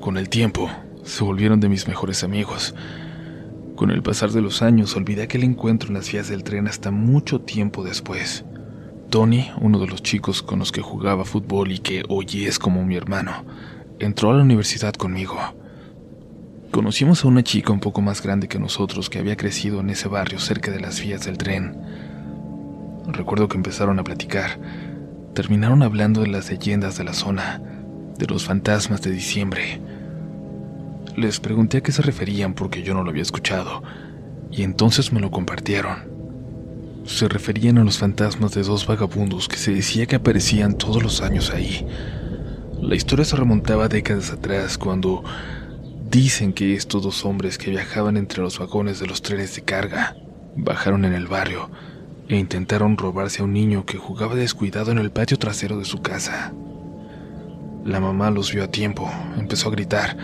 Con 0.00 0.18
el 0.18 0.28
tiempo, 0.28 0.68
se 1.04 1.22
volvieron 1.22 1.60
de 1.60 1.68
mis 1.68 1.86
mejores 1.86 2.24
amigos. 2.24 2.74
Con 3.76 3.90
el 3.90 4.02
pasar 4.02 4.30
de 4.30 4.40
los 4.40 4.62
años 4.62 4.96
olvidé 4.96 5.22
aquel 5.22 5.44
encuentro 5.44 5.88
en 5.88 5.94
las 5.94 6.10
vías 6.10 6.28
del 6.28 6.44
tren 6.44 6.66
hasta 6.66 6.90
mucho 6.90 7.40
tiempo 7.40 7.84
después. 7.84 8.44
Tony, 9.10 9.50
uno 9.60 9.78
de 9.78 9.86
los 9.86 10.02
chicos 10.02 10.42
con 10.42 10.58
los 10.58 10.72
que 10.72 10.80
jugaba 10.80 11.24
fútbol 11.24 11.72
y 11.72 11.78
que 11.78 12.02
hoy 12.08 12.46
es 12.46 12.58
como 12.58 12.84
mi 12.84 12.96
hermano, 12.96 13.44
entró 13.98 14.30
a 14.30 14.34
la 14.34 14.42
universidad 14.42 14.94
conmigo. 14.94 15.38
Conocimos 16.70 17.24
a 17.24 17.28
una 17.28 17.44
chica 17.44 17.72
un 17.72 17.80
poco 17.80 18.00
más 18.00 18.22
grande 18.22 18.48
que 18.48 18.58
nosotros 18.58 19.08
que 19.08 19.18
había 19.18 19.36
crecido 19.36 19.80
en 19.80 19.90
ese 19.90 20.08
barrio 20.08 20.40
cerca 20.40 20.72
de 20.72 20.80
las 20.80 21.00
vías 21.00 21.24
del 21.24 21.38
tren. 21.38 21.76
Recuerdo 23.06 23.48
que 23.48 23.56
empezaron 23.56 23.98
a 23.98 24.04
platicar. 24.04 24.58
Terminaron 25.34 25.82
hablando 25.82 26.22
de 26.22 26.28
las 26.28 26.50
leyendas 26.50 26.96
de 26.96 27.04
la 27.04 27.12
zona, 27.12 27.62
de 28.18 28.26
los 28.26 28.44
fantasmas 28.44 29.02
de 29.02 29.10
diciembre, 29.10 29.80
les 31.16 31.40
pregunté 31.40 31.78
a 31.78 31.80
qué 31.82 31.92
se 31.92 32.02
referían 32.02 32.54
porque 32.54 32.82
yo 32.82 32.94
no 32.94 33.02
lo 33.02 33.10
había 33.10 33.22
escuchado, 33.22 33.82
y 34.50 34.62
entonces 34.62 35.12
me 35.12 35.20
lo 35.20 35.30
compartieron. 35.30 36.12
Se 37.04 37.28
referían 37.28 37.78
a 37.78 37.84
los 37.84 37.98
fantasmas 37.98 38.54
de 38.54 38.62
dos 38.62 38.86
vagabundos 38.86 39.48
que 39.48 39.56
se 39.56 39.74
decía 39.74 40.06
que 40.06 40.16
aparecían 40.16 40.78
todos 40.78 41.02
los 41.02 41.20
años 41.20 41.50
ahí. 41.50 41.86
La 42.80 42.94
historia 42.94 43.24
se 43.24 43.36
remontaba 43.36 43.88
décadas 43.88 44.30
atrás 44.30 44.78
cuando 44.78 45.22
dicen 46.10 46.52
que 46.52 46.74
estos 46.74 47.02
dos 47.02 47.24
hombres 47.24 47.58
que 47.58 47.70
viajaban 47.70 48.16
entre 48.16 48.42
los 48.42 48.58
vagones 48.58 49.00
de 49.00 49.06
los 49.06 49.22
trenes 49.22 49.54
de 49.56 49.62
carga 49.62 50.16
bajaron 50.56 51.04
en 51.04 51.12
el 51.12 51.26
barrio 51.26 51.70
e 52.28 52.36
intentaron 52.36 52.96
robarse 52.96 53.42
a 53.42 53.44
un 53.44 53.52
niño 53.52 53.84
que 53.84 53.98
jugaba 53.98 54.34
descuidado 54.34 54.90
en 54.92 54.98
el 54.98 55.10
patio 55.10 55.38
trasero 55.38 55.78
de 55.78 55.84
su 55.84 56.00
casa. 56.00 56.52
La 57.84 58.00
mamá 58.00 58.30
los 58.30 58.52
vio 58.52 58.64
a 58.64 58.68
tiempo, 58.68 59.10
empezó 59.36 59.68
a 59.68 59.72
gritar, 59.72 60.16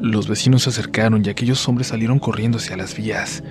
los 0.00 0.28
vecinos 0.28 0.62
se 0.62 0.70
acercaron 0.70 1.24
y 1.24 1.28
aquellos 1.28 1.68
hombres 1.68 1.88
salieron 1.88 2.20
corriendo 2.20 2.58
hacia 2.58 2.76
las 2.76 2.96
vías. 2.96 3.42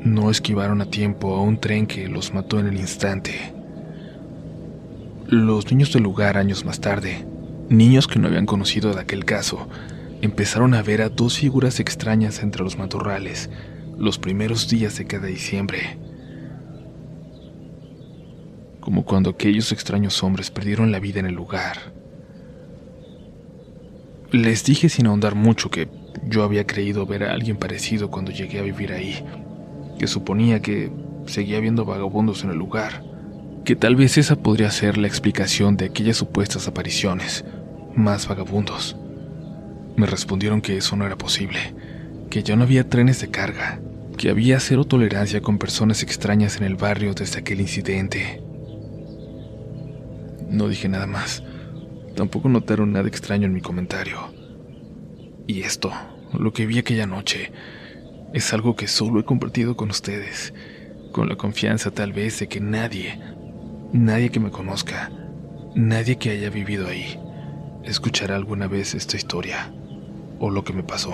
No 0.00 0.30
esquivaron 0.30 0.80
a 0.80 0.86
tiempo 0.86 1.34
a 1.34 1.42
un 1.42 1.58
tren 1.58 1.86
que 1.86 2.08
los 2.08 2.32
mató 2.32 2.60
en 2.60 2.68
el 2.68 2.76
instante. 2.78 3.52
Los 5.26 5.70
niños 5.70 5.92
del 5.92 6.04
lugar 6.04 6.36
años 6.36 6.64
más 6.64 6.80
tarde, 6.80 7.26
niños 7.68 8.06
que 8.06 8.20
no 8.20 8.28
habían 8.28 8.46
conocido 8.46 8.94
de 8.94 9.00
aquel 9.00 9.24
caso, 9.24 9.68
empezaron 10.20 10.72
a 10.74 10.82
ver 10.82 11.02
a 11.02 11.08
dos 11.08 11.38
figuras 11.38 11.80
extrañas 11.80 12.40
entre 12.42 12.62
los 12.62 12.78
matorrales 12.78 13.50
los 13.98 14.18
primeros 14.18 14.68
días 14.68 14.96
de 14.98 15.06
cada 15.06 15.26
diciembre. 15.26 15.98
Como 18.80 19.04
cuando 19.04 19.30
aquellos 19.30 19.72
extraños 19.72 20.22
hombres 20.22 20.50
perdieron 20.50 20.92
la 20.92 21.00
vida 21.00 21.20
en 21.20 21.26
el 21.26 21.34
lugar. 21.34 21.92
Les 24.32 24.64
dije 24.64 24.88
sin 24.88 25.06
ahondar 25.06 25.34
mucho 25.34 25.70
que 25.70 25.88
yo 26.26 26.42
había 26.42 26.66
creído 26.66 27.04
ver 27.04 27.24
a 27.24 27.34
alguien 27.34 27.58
parecido 27.58 28.10
cuando 28.10 28.32
llegué 28.32 28.60
a 28.60 28.62
vivir 28.62 28.90
ahí, 28.92 29.22
que 29.98 30.06
suponía 30.06 30.62
que 30.62 30.90
seguía 31.26 31.60
viendo 31.60 31.84
vagabundos 31.84 32.42
en 32.42 32.50
el 32.50 32.56
lugar, 32.56 33.04
que 33.66 33.76
tal 33.76 33.94
vez 33.94 34.16
esa 34.16 34.36
podría 34.36 34.70
ser 34.70 34.96
la 34.96 35.06
explicación 35.06 35.76
de 35.76 35.84
aquellas 35.84 36.16
supuestas 36.16 36.66
apariciones, 36.66 37.44
más 37.94 38.26
vagabundos. 38.26 38.96
Me 39.96 40.06
respondieron 40.06 40.62
que 40.62 40.78
eso 40.78 40.96
no 40.96 41.04
era 41.04 41.18
posible, 41.18 41.74
que 42.30 42.42
ya 42.42 42.56
no 42.56 42.62
había 42.62 42.88
trenes 42.88 43.20
de 43.20 43.28
carga, 43.28 43.80
que 44.16 44.30
había 44.30 44.60
cero 44.60 44.84
tolerancia 44.84 45.42
con 45.42 45.58
personas 45.58 46.02
extrañas 46.02 46.56
en 46.56 46.64
el 46.64 46.76
barrio 46.76 47.12
desde 47.12 47.40
aquel 47.40 47.60
incidente. 47.60 48.42
No 50.48 50.68
dije 50.68 50.88
nada 50.88 51.06
más. 51.06 51.42
Tampoco 52.14 52.48
notaron 52.48 52.92
nada 52.92 53.08
extraño 53.08 53.46
en 53.46 53.54
mi 53.54 53.60
comentario. 53.60 54.18
Y 55.46 55.62
esto, 55.62 55.92
lo 56.32 56.52
que 56.52 56.66
vi 56.66 56.78
aquella 56.78 57.06
noche, 57.06 57.52
es 58.32 58.52
algo 58.52 58.76
que 58.76 58.88
solo 58.88 59.20
he 59.20 59.24
compartido 59.24 59.76
con 59.76 59.90
ustedes, 59.90 60.54
con 61.12 61.28
la 61.28 61.36
confianza 61.36 61.90
tal 61.90 62.12
vez 62.12 62.38
de 62.38 62.48
que 62.48 62.60
nadie, 62.60 63.18
nadie 63.92 64.30
que 64.30 64.40
me 64.40 64.50
conozca, 64.50 65.10
nadie 65.74 66.16
que 66.16 66.30
haya 66.30 66.50
vivido 66.50 66.88
ahí, 66.88 67.18
escuchará 67.84 68.36
alguna 68.36 68.66
vez 68.66 68.94
esta 68.94 69.16
historia 69.16 69.72
o 70.38 70.50
lo 70.50 70.64
que 70.64 70.72
me 70.72 70.82
pasó. 70.82 71.12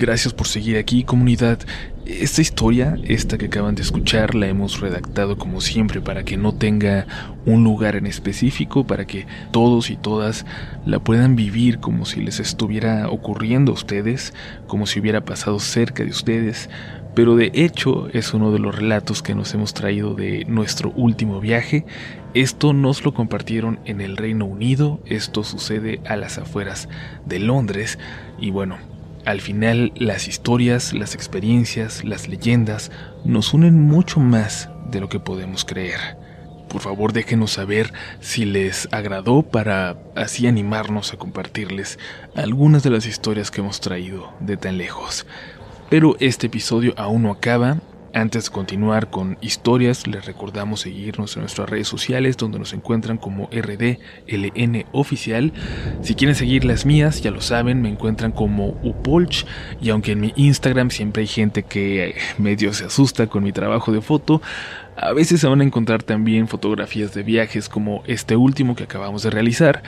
Gracias 0.00 0.32
por 0.32 0.46
seguir 0.46 0.78
aquí, 0.78 1.04
comunidad. 1.04 1.58
Esta 2.06 2.40
historia, 2.40 2.96
esta 3.04 3.36
que 3.36 3.46
acaban 3.46 3.74
de 3.74 3.82
escuchar, 3.82 4.34
la 4.34 4.46
hemos 4.46 4.80
redactado 4.80 5.36
como 5.36 5.60
siempre 5.60 6.00
para 6.00 6.24
que 6.24 6.38
no 6.38 6.54
tenga 6.54 7.06
un 7.44 7.64
lugar 7.64 7.96
en 7.96 8.06
específico, 8.06 8.86
para 8.86 9.04
que 9.04 9.26
todos 9.50 9.90
y 9.90 9.96
todas 9.96 10.46
la 10.86 11.00
puedan 11.00 11.36
vivir 11.36 11.80
como 11.80 12.06
si 12.06 12.22
les 12.22 12.40
estuviera 12.40 13.10
ocurriendo 13.10 13.72
a 13.72 13.74
ustedes, 13.74 14.32
como 14.66 14.86
si 14.86 15.00
hubiera 15.00 15.26
pasado 15.26 15.60
cerca 15.60 16.02
de 16.02 16.08
ustedes. 16.08 16.70
Pero 17.14 17.36
de 17.36 17.50
hecho 17.52 18.08
es 18.14 18.32
uno 18.32 18.52
de 18.52 18.58
los 18.58 18.74
relatos 18.74 19.22
que 19.22 19.34
nos 19.34 19.52
hemos 19.52 19.74
traído 19.74 20.14
de 20.14 20.46
nuestro 20.46 20.92
último 20.92 21.40
viaje. 21.40 21.84
Esto 22.32 22.72
nos 22.72 23.04
lo 23.04 23.12
compartieron 23.12 23.80
en 23.84 24.00
el 24.00 24.16
Reino 24.16 24.46
Unido, 24.46 25.02
esto 25.04 25.44
sucede 25.44 26.00
a 26.06 26.16
las 26.16 26.38
afueras 26.38 26.88
de 27.26 27.38
Londres 27.38 27.98
y 28.40 28.50
bueno, 28.50 28.78
al 29.24 29.40
final, 29.40 29.92
las 29.96 30.28
historias, 30.28 30.92
las 30.92 31.14
experiencias, 31.14 32.04
las 32.04 32.28
leyendas 32.28 32.90
nos 33.24 33.52
unen 33.52 33.80
mucho 33.80 34.20
más 34.20 34.70
de 34.90 35.00
lo 35.00 35.08
que 35.08 35.20
podemos 35.20 35.64
creer. 35.64 36.16
Por 36.68 36.80
favor, 36.80 37.12
déjenos 37.12 37.52
saber 37.52 37.92
si 38.20 38.44
les 38.44 38.88
agradó 38.92 39.42
para 39.42 39.96
así 40.14 40.46
animarnos 40.46 41.12
a 41.12 41.16
compartirles 41.16 41.98
algunas 42.34 42.82
de 42.82 42.90
las 42.90 43.06
historias 43.06 43.50
que 43.50 43.60
hemos 43.60 43.80
traído 43.80 44.32
de 44.40 44.56
tan 44.56 44.78
lejos. 44.78 45.26
Pero 45.90 46.16
este 46.20 46.46
episodio 46.46 46.94
aún 46.96 47.22
no 47.22 47.32
acaba, 47.32 47.78
antes 48.12 48.46
de 48.46 48.50
continuar 48.50 49.08
con 49.08 49.38
historias, 49.40 50.06
les 50.06 50.26
recordamos 50.26 50.80
seguirnos 50.80 51.36
en 51.36 51.42
nuestras 51.42 51.70
redes 51.70 51.86
sociales 51.86 52.36
donde 52.36 52.58
nos 52.58 52.72
encuentran 52.72 53.18
como 53.18 53.48
RDLN 53.52 54.84
Oficial. 54.92 55.52
Si 56.02 56.14
quieren 56.14 56.34
seguir 56.34 56.64
las 56.64 56.84
mías, 56.84 57.22
ya 57.22 57.30
lo 57.30 57.40
saben, 57.40 57.82
me 57.82 57.88
encuentran 57.88 58.32
como 58.32 58.76
Upolch 58.82 59.46
y 59.80 59.90
aunque 59.90 60.12
en 60.12 60.20
mi 60.20 60.32
Instagram 60.34 60.90
siempre 60.90 61.22
hay 61.22 61.28
gente 61.28 61.62
que 61.62 62.16
medio 62.38 62.72
se 62.72 62.86
asusta 62.86 63.28
con 63.28 63.44
mi 63.44 63.52
trabajo 63.52 63.92
de 63.92 64.00
foto, 64.00 64.42
a 64.96 65.12
veces 65.12 65.40
se 65.40 65.46
van 65.46 65.60
a 65.60 65.64
encontrar 65.64 66.02
también 66.02 66.48
fotografías 66.48 67.14
de 67.14 67.22
viajes 67.22 67.68
como 67.68 68.02
este 68.06 68.34
último 68.34 68.74
que 68.74 68.84
acabamos 68.84 69.22
de 69.22 69.30
realizar. 69.30 69.82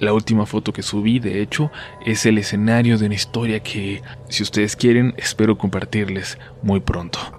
La 0.00 0.12
última 0.12 0.44
foto 0.44 0.72
que 0.72 0.82
subí, 0.82 1.18
de 1.20 1.40
hecho, 1.40 1.70
es 2.04 2.26
el 2.26 2.38
escenario 2.38 2.98
de 2.98 3.06
una 3.06 3.14
historia 3.14 3.60
que, 3.60 4.02
si 4.28 4.42
ustedes 4.42 4.76
quieren, 4.76 5.14
espero 5.16 5.56
compartirles 5.56 6.38
muy 6.62 6.80
pronto. 6.80 7.35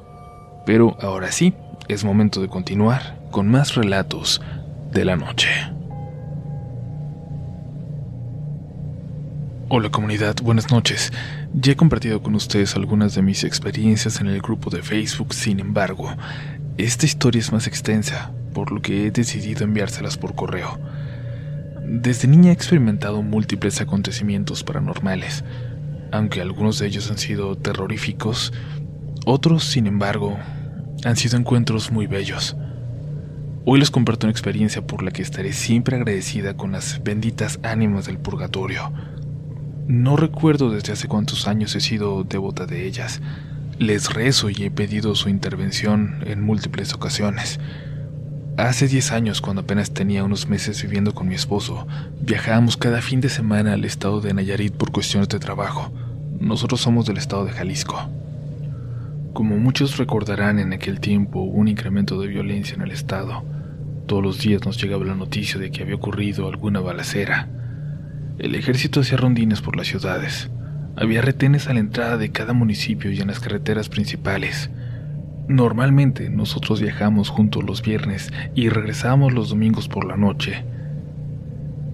Pero 0.67 0.97
ahora 0.99 1.31
sí, 1.31 1.53
es 1.87 2.03
momento 2.03 2.41
de 2.41 2.49
continuar 2.49 3.17
con 3.31 3.47
más 3.47 3.75
relatos 3.75 4.41
de 4.91 5.05
la 5.05 5.15
noche. 5.15 5.47
Hola 9.69 9.89
comunidad, 9.89 10.35
buenas 10.43 10.69
noches. 10.69 11.13
Ya 11.53 11.71
he 11.71 11.75
compartido 11.77 12.21
con 12.21 12.35
ustedes 12.35 12.75
algunas 12.75 13.15
de 13.15 13.21
mis 13.21 13.45
experiencias 13.45 14.19
en 14.19 14.27
el 14.27 14.41
grupo 14.41 14.69
de 14.69 14.83
Facebook, 14.83 15.33
sin 15.33 15.61
embargo, 15.61 16.13
esta 16.77 17.05
historia 17.05 17.39
es 17.39 17.53
más 17.53 17.65
extensa, 17.65 18.33
por 18.53 18.73
lo 18.73 18.81
que 18.81 19.07
he 19.07 19.11
decidido 19.11 19.63
enviárselas 19.63 20.17
por 20.17 20.35
correo. 20.35 20.77
Desde 21.85 22.27
niña 22.27 22.49
he 22.49 22.53
experimentado 22.53 23.21
múltiples 23.21 23.79
acontecimientos 23.79 24.65
paranormales, 24.65 25.45
aunque 26.11 26.41
algunos 26.41 26.77
de 26.79 26.87
ellos 26.87 27.09
han 27.09 27.19
sido 27.19 27.55
terroríficos, 27.55 28.51
otros, 29.25 29.63
sin 29.63 29.87
embargo, 29.87 30.37
han 31.03 31.15
sido 31.15 31.37
encuentros 31.37 31.91
muy 31.91 32.07
bellos. 32.07 32.55
Hoy 33.65 33.79
les 33.79 33.91
comparto 33.91 34.27
una 34.27 34.31
experiencia 34.31 34.85
por 34.85 35.03
la 35.03 35.11
que 35.11 35.21
estaré 35.21 35.53
siempre 35.53 35.97
agradecida 35.97 36.55
con 36.55 36.71
las 36.71 37.03
benditas 37.03 37.59
ánimas 37.63 38.05
del 38.05 38.17
purgatorio. 38.17 38.91
No 39.87 40.15
recuerdo 40.15 40.69
desde 40.69 40.93
hace 40.93 41.07
cuántos 41.07 41.47
años 41.47 41.75
he 41.75 41.81
sido 41.81 42.23
devota 42.23 42.65
de 42.65 42.85
ellas. 42.85 43.21
Les 43.77 44.13
rezo 44.13 44.49
y 44.49 44.63
he 44.63 44.71
pedido 44.71 45.15
su 45.15 45.29
intervención 45.29 46.23
en 46.25 46.41
múltiples 46.41 46.93
ocasiones. 46.93 47.59
Hace 48.57 48.87
10 48.87 49.11
años, 49.11 49.39
cuando 49.39 49.61
apenas 49.61 49.91
tenía 49.91 50.23
unos 50.23 50.47
meses 50.47 50.81
viviendo 50.81 51.13
con 51.13 51.27
mi 51.27 51.35
esposo, 51.35 51.87
viajábamos 52.21 52.75
cada 52.75 53.01
fin 53.01 53.21
de 53.21 53.29
semana 53.29 53.73
al 53.73 53.85
estado 53.85 54.19
de 54.19 54.33
Nayarit 54.33 54.73
por 54.73 54.91
cuestiones 54.91 55.29
de 55.29 55.39
trabajo. 55.39 55.91
Nosotros 56.39 56.81
somos 56.81 57.05
del 57.05 57.17
estado 57.17 57.45
de 57.45 57.51
Jalisco. 57.51 58.09
Como 59.37 59.55
muchos 59.59 59.97
recordarán, 59.97 60.57
en 60.57 60.73
aquel 60.73 60.99
tiempo 60.99 61.41
hubo 61.41 61.59
un 61.59 61.67
incremento 61.67 62.19
de 62.19 62.25
violencia 62.25 62.73
en 62.73 62.81
el 62.81 62.89
estado. 62.89 63.45
Todos 64.07 64.23
los 64.23 64.41
días 64.41 64.65
nos 64.65 64.81
llegaba 64.81 65.05
la 65.05 65.13
noticia 65.13 65.59
de 65.59 65.69
que 65.69 65.83
había 65.83 65.93
ocurrido 65.93 66.47
alguna 66.47 66.79
balacera. 66.79 67.47
El 68.39 68.55
ejército 68.55 69.01
hacía 69.01 69.19
rondines 69.19 69.61
por 69.61 69.77
las 69.77 69.85
ciudades. 69.85 70.49
Había 70.95 71.21
retenes 71.21 71.67
a 71.67 71.75
la 71.75 71.81
entrada 71.81 72.17
de 72.17 72.31
cada 72.31 72.53
municipio 72.53 73.11
y 73.11 73.19
en 73.19 73.27
las 73.27 73.39
carreteras 73.39 73.89
principales. 73.89 74.71
Normalmente 75.47 76.31
nosotros 76.31 76.81
viajamos 76.81 77.29
juntos 77.29 77.63
los 77.63 77.83
viernes 77.83 78.33
y 78.55 78.69
regresábamos 78.69 79.33
los 79.33 79.49
domingos 79.49 79.87
por 79.87 80.05
la 80.05 80.17
noche. 80.17 80.65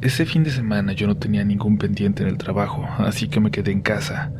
Ese 0.02 0.26
fin 0.26 0.46
de 0.46 0.52
semana 0.52 0.94
yo 0.94 1.08
no 1.08 1.18
tenía 1.18 1.44
ningún 1.44 1.78
pendiente 1.78 2.24
en 2.24 2.30
el 2.30 2.38
trabajo, 2.38 2.88
así 3.00 3.28
que 3.28 3.42
me 3.42 3.52
quedé 3.52 3.74
en 3.74 3.82
casa. 3.82 4.32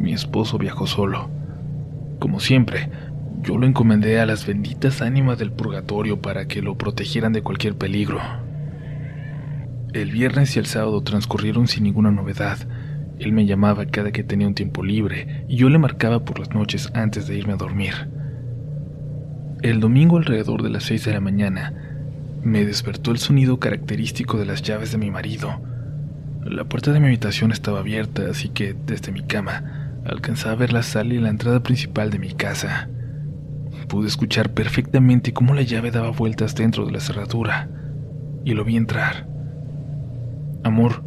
Mi 0.00 0.12
esposo 0.12 0.58
viajó 0.58 0.88
solo. 0.88 1.37
Como 2.18 2.40
siempre, 2.40 2.90
yo 3.42 3.56
lo 3.56 3.66
encomendé 3.66 4.20
a 4.20 4.26
las 4.26 4.46
benditas 4.46 5.02
ánimas 5.02 5.38
del 5.38 5.52
purgatorio 5.52 6.20
para 6.20 6.48
que 6.48 6.62
lo 6.62 6.76
protegieran 6.76 7.32
de 7.32 7.42
cualquier 7.42 7.76
peligro. 7.76 8.20
El 9.92 10.10
viernes 10.10 10.54
y 10.56 10.58
el 10.58 10.66
sábado 10.66 11.02
transcurrieron 11.02 11.68
sin 11.68 11.84
ninguna 11.84 12.10
novedad. 12.10 12.58
Él 13.18 13.32
me 13.32 13.46
llamaba 13.46 13.86
cada 13.86 14.12
que 14.12 14.24
tenía 14.24 14.46
un 14.46 14.54
tiempo 14.54 14.82
libre 14.82 15.44
y 15.48 15.56
yo 15.56 15.68
le 15.68 15.78
marcaba 15.78 16.24
por 16.24 16.38
las 16.38 16.52
noches 16.52 16.90
antes 16.94 17.26
de 17.26 17.36
irme 17.36 17.54
a 17.54 17.56
dormir. 17.56 17.94
El 19.62 19.80
domingo 19.80 20.18
alrededor 20.18 20.62
de 20.62 20.70
las 20.70 20.84
seis 20.84 21.04
de 21.04 21.12
la 21.12 21.20
mañana, 21.20 21.72
me 22.42 22.64
despertó 22.64 23.10
el 23.10 23.18
sonido 23.18 23.58
característico 23.58 24.38
de 24.38 24.46
las 24.46 24.62
llaves 24.62 24.92
de 24.92 24.98
mi 24.98 25.10
marido. 25.10 25.60
La 26.44 26.64
puerta 26.64 26.92
de 26.92 27.00
mi 27.00 27.06
habitación 27.06 27.50
estaba 27.50 27.80
abierta, 27.80 28.22
así 28.30 28.48
que 28.48 28.74
desde 28.86 29.10
mi 29.12 29.22
cama 29.22 29.77
alcanzaba 30.08 30.52
a 30.52 30.56
ver 30.56 30.72
la 30.72 30.82
sala 30.82 31.14
y 31.14 31.18
la 31.18 31.28
entrada 31.28 31.62
principal 31.62 32.10
de 32.10 32.18
mi 32.18 32.32
casa. 32.32 32.88
Pude 33.88 34.08
escuchar 34.08 34.52
perfectamente 34.52 35.32
cómo 35.32 35.54
la 35.54 35.62
llave 35.62 35.90
daba 35.90 36.10
vueltas 36.10 36.54
dentro 36.54 36.84
de 36.86 36.92
la 36.92 37.00
cerradura, 37.00 37.68
y 38.44 38.54
lo 38.54 38.64
vi 38.64 38.76
entrar. 38.76 39.26
Amor, 40.64 41.02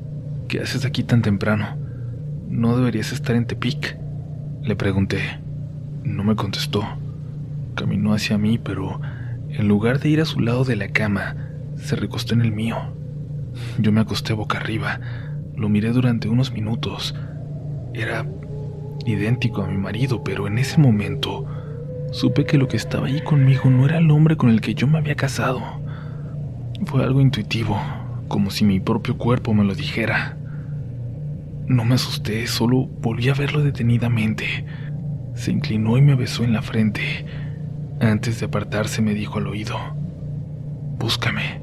¿qué 0.47 0.59
haces 0.59 0.85
aquí 0.85 1.03
tan 1.03 1.21
temprano? 1.21 1.77
¿No 2.47 2.75
deberías 2.75 3.11
estar 3.11 3.35
en 3.35 3.45
Tepic? 3.45 3.97
Le 4.61 4.75
pregunté. 4.75 5.19
No 6.03 6.23
me 6.23 6.35
contestó. 6.35 6.83
Caminó 7.75 8.13
hacia 8.13 8.37
mí, 8.37 8.57
pero 8.57 8.99
en 9.49 9.67
lugar 9.67 9.99
de 9.99 10.09
ir 10.09 10.21
a 10.21 10.25
su 10.25 10.39
lado 10.39 10.63
de 10.63 10.75
la 10.75 10.89
cama, 10.89 11.35
se 11.75 11.95
recostó 11.95 12.33
en 12.33 12.41
el 12.41 12.51
mío. 12.51 12.77
Yo 13.79 13.91
me 13.91 14.01
acosté 14.01 14.33
boca 14.33 14.57
arriba. 14.57 14.99
Lo 15.55 15.69
miré 15.69 15.91
durante 15.91 16.29
unos 16.29 16.51
minutos. 16.51 17.15
Era 17.93 18.25
idéntico 19.05 19.61
a 19.61 19.67
mi 19.67 19.77
marido, 19.77 20.23
pero 20.23 20.47
en 20.47 20.57
ese 20.57 20.79
momento 20.79 21.45
supe 22.11 22.45
que 22.45 22.57
lo 22.57 22.67
que 22.67 22.77
estaba 22.77 23.07
ahí 23.07 23.21
conmigo 23.21 23.69
no 23.69 23.85
era 23.85 23.97
el 23.97 24.11
hombre 24.11 24.37
con 24.37 24.49
el 24.49 24.61
que 24.61 24.73
yo 24.73 24.87
me 24.87 24.97
había 24.97 25.15
casado. 25.15 25.61
Fue 26.85 27.03
algo 27.03 27.21
intuitivo, 27.21 27.79
como 28.27 28.49
si 28.49 28.65
mi 28.65 28.79
propio 28.79 29.17
cuerpo 29.17 29.53
me 29.53 29.63
lo 29.63 29.75
dijera. 29.75 30.37
No 31.67 31.85
me 31.85 31.95
asusté, 31.95 32.47
solo 32.47 32.87
volví 33.01 33.29
a 33.29 33.33
verlo 33.33 33.63
detenidamente. 33.63 34.65
Se 35.35 35.51
inclinó 35.51 35.97
y 35.97 36.01
me 36.01 36.15
besó 36.15 36.43
en 36.43 36.53
la 36.53 36.61
frente. 36.61 37.25
Antes 37.99 38.39
de 38.39 38.47
apartarse 38.47 39.01
me 39.01 39.13
dijo 39.13 39.37
al 39.37 39.47
oído, 39.47 39.77
Búscame. 40.97 41.61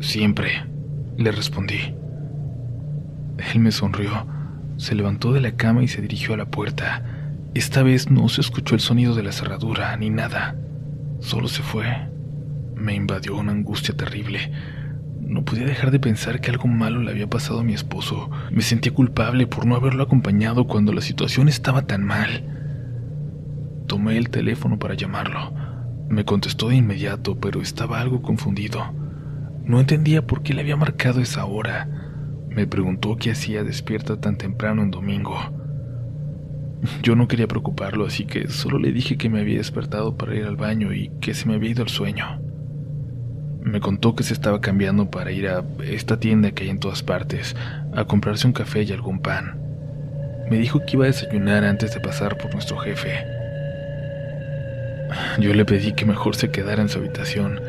Siempre, 0.00 0.50
le 1.16 1.32
respondí. 1.32 1.94
Él 3.52 3.60
me 3.60 3.72
sonrió, 3.72 4.26
se 4.78 4.94
levantó 4.94 5.32
de 5.32 5.40
la 5.40 5.52
cama 5.52 5.82
y 5.82 5.88
se 5.88 6.00
dirigió 6.00 6.34
a 6.34 6.38
la 6.38 6.46
puerta. 6.46 7.02
Esta 7.52 7.82
vez 7.82 8.10
no 8.10 8.28
se 8.28 8.40
escuchó 8.40 8.74
el 8.74 8.80
sonido 8.80 9.14
de 9.14 9.24
la 9.24 9.32
cerradura 9.32 9.94
ni 9.96 10.08
nada, 10.08 10.56
solo 11.20 11.48
se 11.48 11.62
fue. 11.62 11.84
Me 12.74 12.94
invadió 12.94 13.36
una 13.36 13.52
angustia 13.52 13.96
terrible. 13.96 14.52
No 15.20 15.44
podía 15.44 15.66
dejar 15.66 15.90
de 15.90 15.98
pensar 15.98 16.40
que 16.40 16.50
algo 16.50 16.68
malo 16.68 17.02
le 17.02 17.10
había 17.10 17.28
pasado 17.28 17.60
a 17.60 17.64
mi 17.64 17.74
esposo. 17.74 18.30
Me 18.52 18.62
sentía 18.62 18.94
culpable 18.94 19.48
por 19.48 19.66
no 19.66 19.74
haberlo 19.74 20.04
acompañado 20.04 20.66
cuando 20.66 20.92
la 20.92 21.00
situación 21.00 21.48
estaba 21.48 21.82
tan 21.82 22.04
mal. 22.04 22.44
Tomé 23.88 24.16
el 24.16 24.30
teléfono 24.30 24.78
para 24.78 24.94
llamarlo. 24.94 25.52
Me 26.08 26.24
contestó 26.24 26.68
de 26.68 26.76
inmediato, 26.76 27.38
pero 27.38 27.60
estaba 27.60 28.00
algo 28.00 28.22
confundido. 28.22 28.94
No 29.64 29.80
entendía 29.80 30.26
por 30.26 30.42
qué 30.42 30.54
le 30.54 30.60
había 30.60 30.76
marcado 30.76 31.20
esa 31.20 31.44
hora. 31.44 32.07
Me 32.50 32.66
preguntó 32.66 33.16
qué 33.16 33.30
hacía 33.30 33.62
despierta 33.62 34.20
tan 34.20 34.36
temprano 34.36 34.82
en 34.82 34.90
domingo. 34.90 35.36
Yo 37.02 37.16
no 37.16 37.28
quería 37.28 37.48
preocuparlo, 37.48 38.06
así 38.06 38.24
que 38.24 38.48
solo 38.48 38.78
le 38.78 38.92
dije 38.92 39.16
que 39.16 39.28
me 39.28 39.40
había 39.40 39.58
despertado 39.58 40.16
para 40.16 40.34
ir 40.34 40.44
al 40.44 40.56
baño 40.56 40.92
y 40.92 41.10
que 41.20 41.34
se 41.34 41.46
me 41.46 41.54
había 41.54 41.70
ido 41.70 41.82
el 41.82 41.88
sueño. 41.88 42.40
Me 43.62 43.80
contó 43.80 44.14
que 44.14 44.22
se 44.22 44.32
estaba 44.32 44.60
cambiando 44.60 45.10
para 45.10 45.32
ir 45.32 45.48
a 45.48 45.64
esta 45.84 46.18
tienda 46.20 46.52
que 46.52 46.64
hay 46.64 46.70
en 46.70 46.78
todas 46.78 47.02
partes, 47.02 47.56
a 47.94 48.04
comprarse 48.04 48.46
un 48.46 48.52
café 48.52 48.82
y 48.82 48.92
algún 48.92 49.20
pan. 49.20 49.58
Me 50.50 50.56
dijo 50.56 50.80
que 50.80 50.96
iba 50.96 51.04
a 51.04 51.08
desayunar 51.08 51.64
antes 51.64 51.92
de 51.92 52.00
pasar 52.00 52.38
por 52.38 52.52
nuestro 52.52 52.78
jefe. 52.78 53.24
Yo 55.38 55.52
le 55.54 55.64
pedí 55.64 55.92
que 55.92 56.06
mejor 56.06 56.36
se 56.36 56.50
quedara 56.50 56.82
en 56.82 56.88
su 56.88 56.98
habitación, 56.98 57.60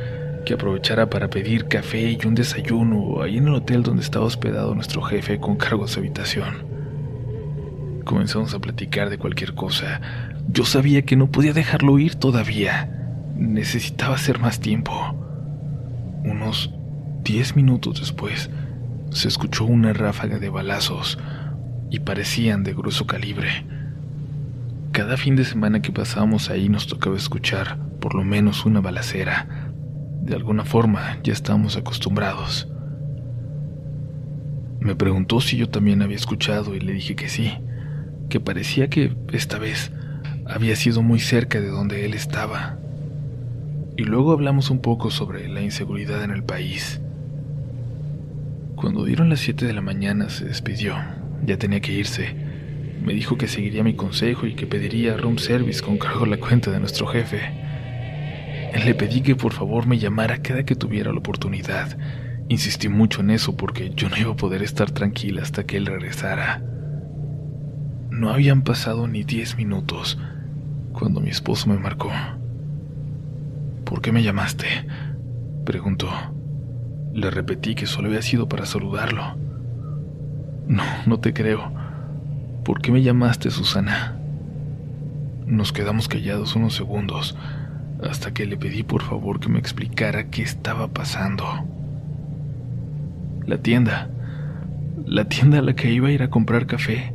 que 0.46 0.54
aprovechara 0.54 1.10
para 1.10 1.30
pedir 1.30 1.68
café 1.68 2.12
y 2.12 2.26
un 2.26 2.36
desayuno 2.36 3.22
ahí 3.22 3.38
en 3.38 3.48
el 3.48 3.56
hotel 3.56 3.84
donde 3.84 4.02
estaba 4.02 4.26
hospedado 4.26 4.74
nuestro 4.76 5.02
jefe 5.02 5.40
con 5.40 5.56
cargo 5.56 5.86
a 5.86 5.88
su 5.88 6.00
habitación. 6.00 6.68
Comenzamos 8.06 8.54
a 8.54 8.60
platicar 8.60 9.10
de 9.10 9.18
cualquier 9.18 9.54
cosa. 9.54 10.02
Yo 10.48 10.66
sabía 10.66 11.04
que 11.04 11.16
no 11.16 11.32
podía 11.32 11.54
dejarlo 11.54 12.00
ir 12.00 12.16
todavía. 12.16 12.90
Necesitaba 13.36 14.16
hacer 14.16 14.40
más 14.40 14.60
tiempo. 14.60 14.92
Unos 16.24 16.74
diez 17.24 17.56
minutos 17.56 18.00
después, 18.00 18.50
se 19.12 19.28
escuchó 19.28 19.66
una 19.66 19.94
ráfaga 19.94 20.40
de 20.40 20.50
balazos 20.50 21.20
y 21.92 22.00
parecían 22.00 22.64
de 22.64 22.74
grueso 22.74 23.06
calibre. 23.06 23.66
Cada 24.92 25.18
fin 25.18 25.36
de 25.36 25.46
semana 25.46 25.82
que 25.82 25.92
pasábamos 25.92 26.50
ahí 26.50 26.68
nos 26.68 26.88
tocaba 26.88 27.16
escuchar 27.16 27.78
por 28.00 28.16
lo 28.16 28.24
menos 28.24 28.66
una 28.66 28.82
balacera. 28.82 29.59
De 30.30 30.36
alguna 30.36 30.64
forma 30.64 31.18
ya 31.24 31.34
estábamos 31.34 31.76
acostumbrados. 31.76 32.68
Me 34.80 34.96
preguntó 34.96 35.42
si 35.42 35.58
yo 35.58 35.68
también 35.68 36.02
había 36.02 36.16
escuchado 36.16 36.76
y 36.76 36.80
le 36.80 36.94
dije 36.94 37.16
que 37.16 37.28
sí, 37.28 37.52
que 38.30 38.40
parecía 38.40 38.90
que 38.90 39.18
esta 39.34 39.58
vez 39.58 39.92
había 40.46 40.76
sido 40.76 41.02
muy 41.02 41.20
cerca 41.20 41.60
de 41.60 41.70
donde 41.70 42.06
él 42.06 42.14
estaba. 42.14 42.78
Y 43.98 44.04
luego 44.04 44.32
hablamos 44.32 44.70
un 44.70 44.80
poco 44.80 45.10
sobre 45.10 45.50
la 45.50 45.62
inseguridad 45.62 46.24
en 46.24 46.32
el 46.32 46.44
país. 46.44 47.02
Cuando 48.76 49.04
dieron 49.04 49.30
las 49.30 49.42
7 49.42 49.66
de 49.66 49.74
la 49.74 49.82
mañana 49.82 50.30
se 50.30 50.46
despidió, 50.46 50.96
ya 51.44 51.58
tenía 51.58 51.82
que 51.82 51.92
irse 51.92 52.50
me 53.04 53.14
dijo 53.14 53.38
que 53.38 53.48
seguiría 53.48 53.84
mi 53.84 53.96
consejo 53.96 54.46
y 54.46 54.54
que 54.54 54.68
pediría 54.68 55.16
room 55.16 55.38
service 55.38 55.82
con 55.82 55.98
cargo 55.98 56.26
a 56.26 56.28
la 56.28 56.38
cuenta 56.38 56.70
de 56.72 56.80
nuestro 56.80 57.08
jefe. 57.08 57.69
Le 58.74 58.94
pedí 58.96 59.22
que 59.22 59.36
por 59.36 59.54
favor 59.54 59.88
me 59.88 59.98
llamara 59.98 60.42
cada 60.42 60.64
que 60.64 60.76
tuviera 60.76 61.12
la 61.12 61.20
oportunidad. 61.20 61.98
Insistí 62.50 62.90
mucho 62.90 63.22
en 63.22 63.32
eso 63.32 63.56
porque 63.56 63.92
yo 63.96 64.10
no 64.10 64.18
iba 64.18 64.32
a 64.32 64.36
poder 64.36 64.64
estar 64.64 64.92
tranquila 64.92 65.42
hasta 65.42 65.66
que 65.66 65.78
él 65.78 65.86
regresara. 65.86 66.62
No 68.10 68.32
habían 68.32 68.64
pasado 68.64 69.08
ni 69.08 69.24
diez 69.24 69.56
minutos 69.56 70.18
cuando 70.94 71.22
mi 71.22 71.30
esposo 71.30 71.68
me 71.68 71.78
marcó. 71.78 72.12
¿Por 73.86 74.02
qué 74.02 74.12
me 74.12 74.24
llamaste? 74.24 74.66
preguntó. 75.66 76.10
Le 77.14 77.32
repetí 77.32 77.76
que 77.76 77.88
solo 77.88 78.08
había 78.08 78.22
sido 78.22 78.48
para 78.48 78.66
saludarlo. 78.66 79.36
No, 80.68 80.84
no 81.08 81.20
te 81.20 81.34
creo. 81.34 81.72
¿Por 82.64 82.82
qué 82.82 82.92
me 82.92 83.02
llamaste, 83.02 83.50
Susana? 83.50 84.20
Nos 85.46 85.74
quedamos 85.74 86.08
callados 86.08 86.56
unos 86.56 86.76
segundos 86.76 87.36
hasta 88.04 88.34
que 88.34 88.46
le 88.46 88.58
pedí 88.58 88.84
por 88.84 89.02
favor 89.02 89.40
que 89.40 89.50
me 89.50 89.60
explicara 89.60 90.30
qué 90.30 90.42
estaba 90.42 90.88
pasando. 90.88 91.46
La 93.46 93.58
tienda, 93.58 94.10
la 95.06 95.26
tienda 95.26 95.60
a 95.60 95.62
la 95.62 95.76
que 95.76 95.92
iba 95.92 96.08
a 96.08 96.12
ir 96.12 96.24
a 96.24 96.30
comprar 96.30 96.66
café, 96.66 97.14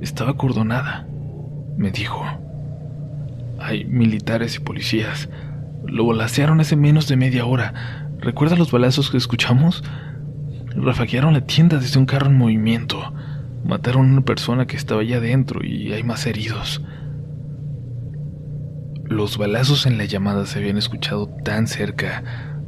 estaba 0.00 0.32
acordonada, 0.32 1.06
me 1.76 1.90
dijo. 1.90 2.24
Hay 3.58 3.84
militares 3.84 4.56
y 4.56 4.60
policías. 4.60 5.28
Lo 5.86 6.06
balacearon 6.06 6.60
hace 6.60 6.76
menos 6.76 7.08
de 7.08 7.16
media 7.16 7.46
hora. 7.46 8.08
¿Recuerda 8.18 8.56
los 8.56 8.72
balazos 8.72 9.10
que 9.10 9.16
escuchamos? 9.16 9.82
Rafaguearon 10.74 11.34
la 11.34 11.42
tienda 11.42 11.78
desde 11.78 11.98
un 11.98 12.06
carro 12.06 12.26
en 12.26 12.36
movimiento. 12.36 13.14
Mataron 13.64 14.08
a 14.08 14.12
una 14.12 14.20
persona 14.22 14.66
que 14.66 14.76
estaba 14.76 15.02
allá 15.02 15.18
adentro 15.18 15.64
y 15.64 15.92
hay 15.92 16.02
más 16.02 16.26
heridos. 16.26 16.82
Los 19.08 19.36
balazos 19.36 19.84
en 19.84 19.98
la 19.98 20.06
llamada 20.06 20.46
se 20.46 20.58
habían 20.58 20.78
escuchado 20.78 21.28
tan 21.28 21.66
cerca 21.66 22.22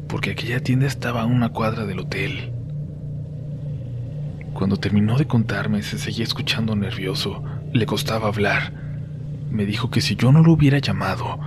porque 0.06 0.30
aquella 0.30 0.60
tienda 0.60 0.86
estaba 0.86 1.22
a 1.22 1.26
una 1.26 1.48
cuadra 1.48 1.86
del 1.86 2.00
hotel. 2.00 2.52
Cuando 4.52 4.76
terminó 4.76 5.16
de 5.16 5.26
contarme, 5.26 5.82
se 5.82 5.98
seguía 5.98 6.24
escuchando 6.24 6.76
nervioso. 6.76 7.42
Le 7.72 7.86
costaba 7.86 8.28
hablar. 8.28 8.72
Me 9.50 9.64
dijo 9.64 9.90
que 9.90 10.00
si 10.00 10.14
yo 10.16 10.30
no 10.30 10.42
lo 10.42 10.52
hubiera 10.52 10.78
llamado, 10.78 11.38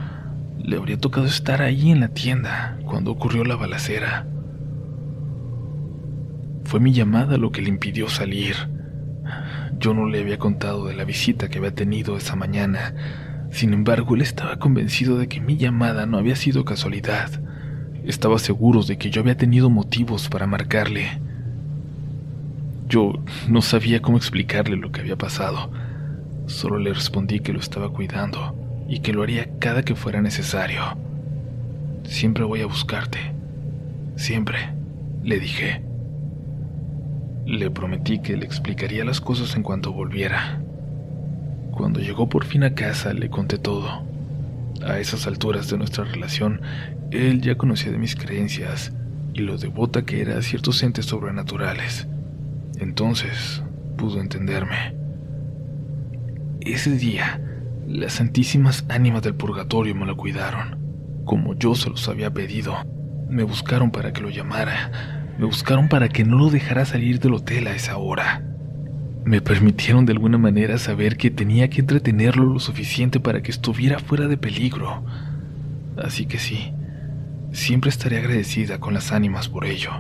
le 0.58 0.78
habría 0.78 0.98
tocado 0.98 1.28
estar 1.28 1.62
ahí 1.62 1.92
en 1.92 2.00
la 2.00 2.10
tienda 2.10 2.78
cuando 2.86 3.12
ocurrió 3.12 3.44
la 3.44 3.56
balacera. 3.56 4.28
Fue 6.66 6.80
mi 6.80 6.94
llamada 6.94 7.38
lo 7.38 7.52
que 7.52 7.62
le 7.62 7.70
impidió 7.70 8.10
salir. 8.10 8.56
Yo 9.80 9.94
no 9.94 10.08
le 10.08 10.22
había 10.22 10.40
contado 10.40 10.86
de 10.88 10.96
la 10.96 11.04
visita 11.04 11.48
que 11.48 11.60
había 11.60 11.74
tenido 11.74 12.18
esa 12.18 12.36
mañana. 12.36 12.94
Sin 13.52 13.74
embargo, 13.74 14.16
él 14.16 14.22
estaba 14.22 14.58
convencido 14.58 15.18
de 15.18 15.28
que 15.28 15.42
mi 15.42 15.58
llamada 15.58 16.06
no 16.06 16.18
había 16.18 16.36
sido 16.36 16.66
casualidad. 16.66 17.30
Estaba 18.06 18.40
seguro 18.40 18.84
de 18.84 18.98
que 18.98 19.10
yo 19.10 19.22
había 19.22 19.38
tenido 19.38 19.70
motivos 19.70 20.30
para 20.30 20.48
marcarle. 20.48 21.20
Yo 22.88 23.14
no 23.48 23.62
sabía 23.62 24.02
cómo 24.02 24.18
explicarle 24.18 24.78
lo 24.78 24.92
que 24.92 25.02
había 25.02 25.18
pasado. 25.18 25.72
Solo 26.48 26.80
le 26.80 26.94
respondí 26.94 27.40
que 27.40 27.54
lo 27.54 27.60
estaba 27.60 27.90
cuidando 27.90 28.56
y 28.88 29.00
que 29.00 29.14
lo 29.14 29.22
haría 29.22 29.50
cada 29.60 29.84
que 29.84 29.96
fuera 29.96 30.22
necesario. 30.22 30.82
Siempre 32.04 32.44
voy 32.44 32.62
a 32.62 32.66
buscarte. 32.66 33.20
Siempre, 34.16 34.58
le 35.24 35.40
dije. 35.40 35.84
Le 37.46 37.70
prometí 37.70 38.20
que 38.20 38.38
le 38.38 38.46
explicaría 38.46 39.06
las 39.06 39.22
cosas 39.22 39.56
en 39.56 39.64
cuanto 39.64 39.94
volviera. 39.94 40.60
Cuando 41.80 42.02
llegó 42.02 42.28
por 42.28 42.44
fin 42.44 42.66
a 42.66 42.76
casa 42.76 43.14
le 43.14 43.30
conté 43.30 43.58
todo. 43.58 44.04
A 44.86 45.00
esas 45.00 45.26
alturas 45.28 45.70
de 45.70 45.78
nuestra 45.78 46.04
relación, 46.04 46.60
él 47.10 47.40
ya 47.40 47.56
conocía 47.56 47.90
de 47.90 47.98
mis 47.98 48.18
creencias 48.18 48.92
y 49.34 49.40
lo 49.40 49.58
devota 49.58 50.04
que 50.04 50.20
era 50.20 50.38
a 50.38 50.42
ciertos 50.42 50.84
entes 50.84 51.06
sobrenaturales. 51.06 52.06
Entonces 52.80 53.64
pudo 53.96 54.20
entenderme. 54.20 54.94
Ese 56.60 56.98
día, 56.98 57.40
las 57.88 58.12
santísimas 58.12 58.84
ánimas 58.90 59.22
del 59.22 59.36
purgatorio 59.36 59.96
me 59.96 60.06
lo 60.06 60.18
cuidaron, 60.18 60.80
como 61.24 61.56
yo 61.56 61.76
se 61.76 61.90
los 61.90 62.10
había 62.10 62.34
pedido. 62.34 62.76
Me 63.30 63.44
buscaron 63.44 63.90
para 63.90 64.12
que 64.12 64.20
lo 64.20 64.30
llamara, 64.30 65.32
me 65.40 65.46
buscaron 65.46 65.88
para 65.88 66.10
que 66.10 66.26
no 66.26 66.38
lo 66.40 66.50
dejara 66.50 66.84
salir 66.84 67.22
del 67.22 67.36
hotel 67.36 67.68
a 67.68 67.74
esa 67.74 67.98
hora. 67.98 68.44
Me 69.26 69.42
permitieron 69.42 70.06
de 70.06 70.14
alguna 70.14 70.38
manera 70.38 70.78
saber 70.78 71.18
que 71.18 71.30
tenía 71.30 71.70
que 71.70 71.82
entretenerlo 71.82 72.46
lo 72.46 72.60
suficiente 72.60 73.20
para 73.20 73.42
que 73.42 73.52
estuviera 73.52 74.00
fuera 74.00 74.28
de 74.28 74.38
peligro. 74.38 75.04
Así 75.98 76.26
que 76.26 76.40
sí, 76.40 76.74
siempre 77.52 77.90
estaré 77.90 78.18
agradecida 78.18 78.80
con 78.80 78.94
las 78.94 79.12
ánimas 79.12 79.50
por 79.50 79.66
ello. 79.66 79.92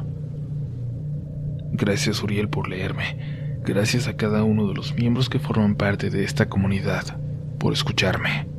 Gracias 1.71 2.23
Uriel 2.23 2.49
por 2.49 2.69
leerme. 2.69 3.59
Gracias 3.65 4.07
a 4.07 4.15
cada 4.15 4.43
uno 4.43 4.67
de 4.67 4.73
los 4.73 4.95
miembros 4.95 5.29
que 5.29 5.39
forman 5.39 5.75
parte 5.75 6.09
de 6.09 6.23
esta 6.23 6.47
comunidad 6.47 7.19
por 7.59 7.73
escucharme. 7.73 8.58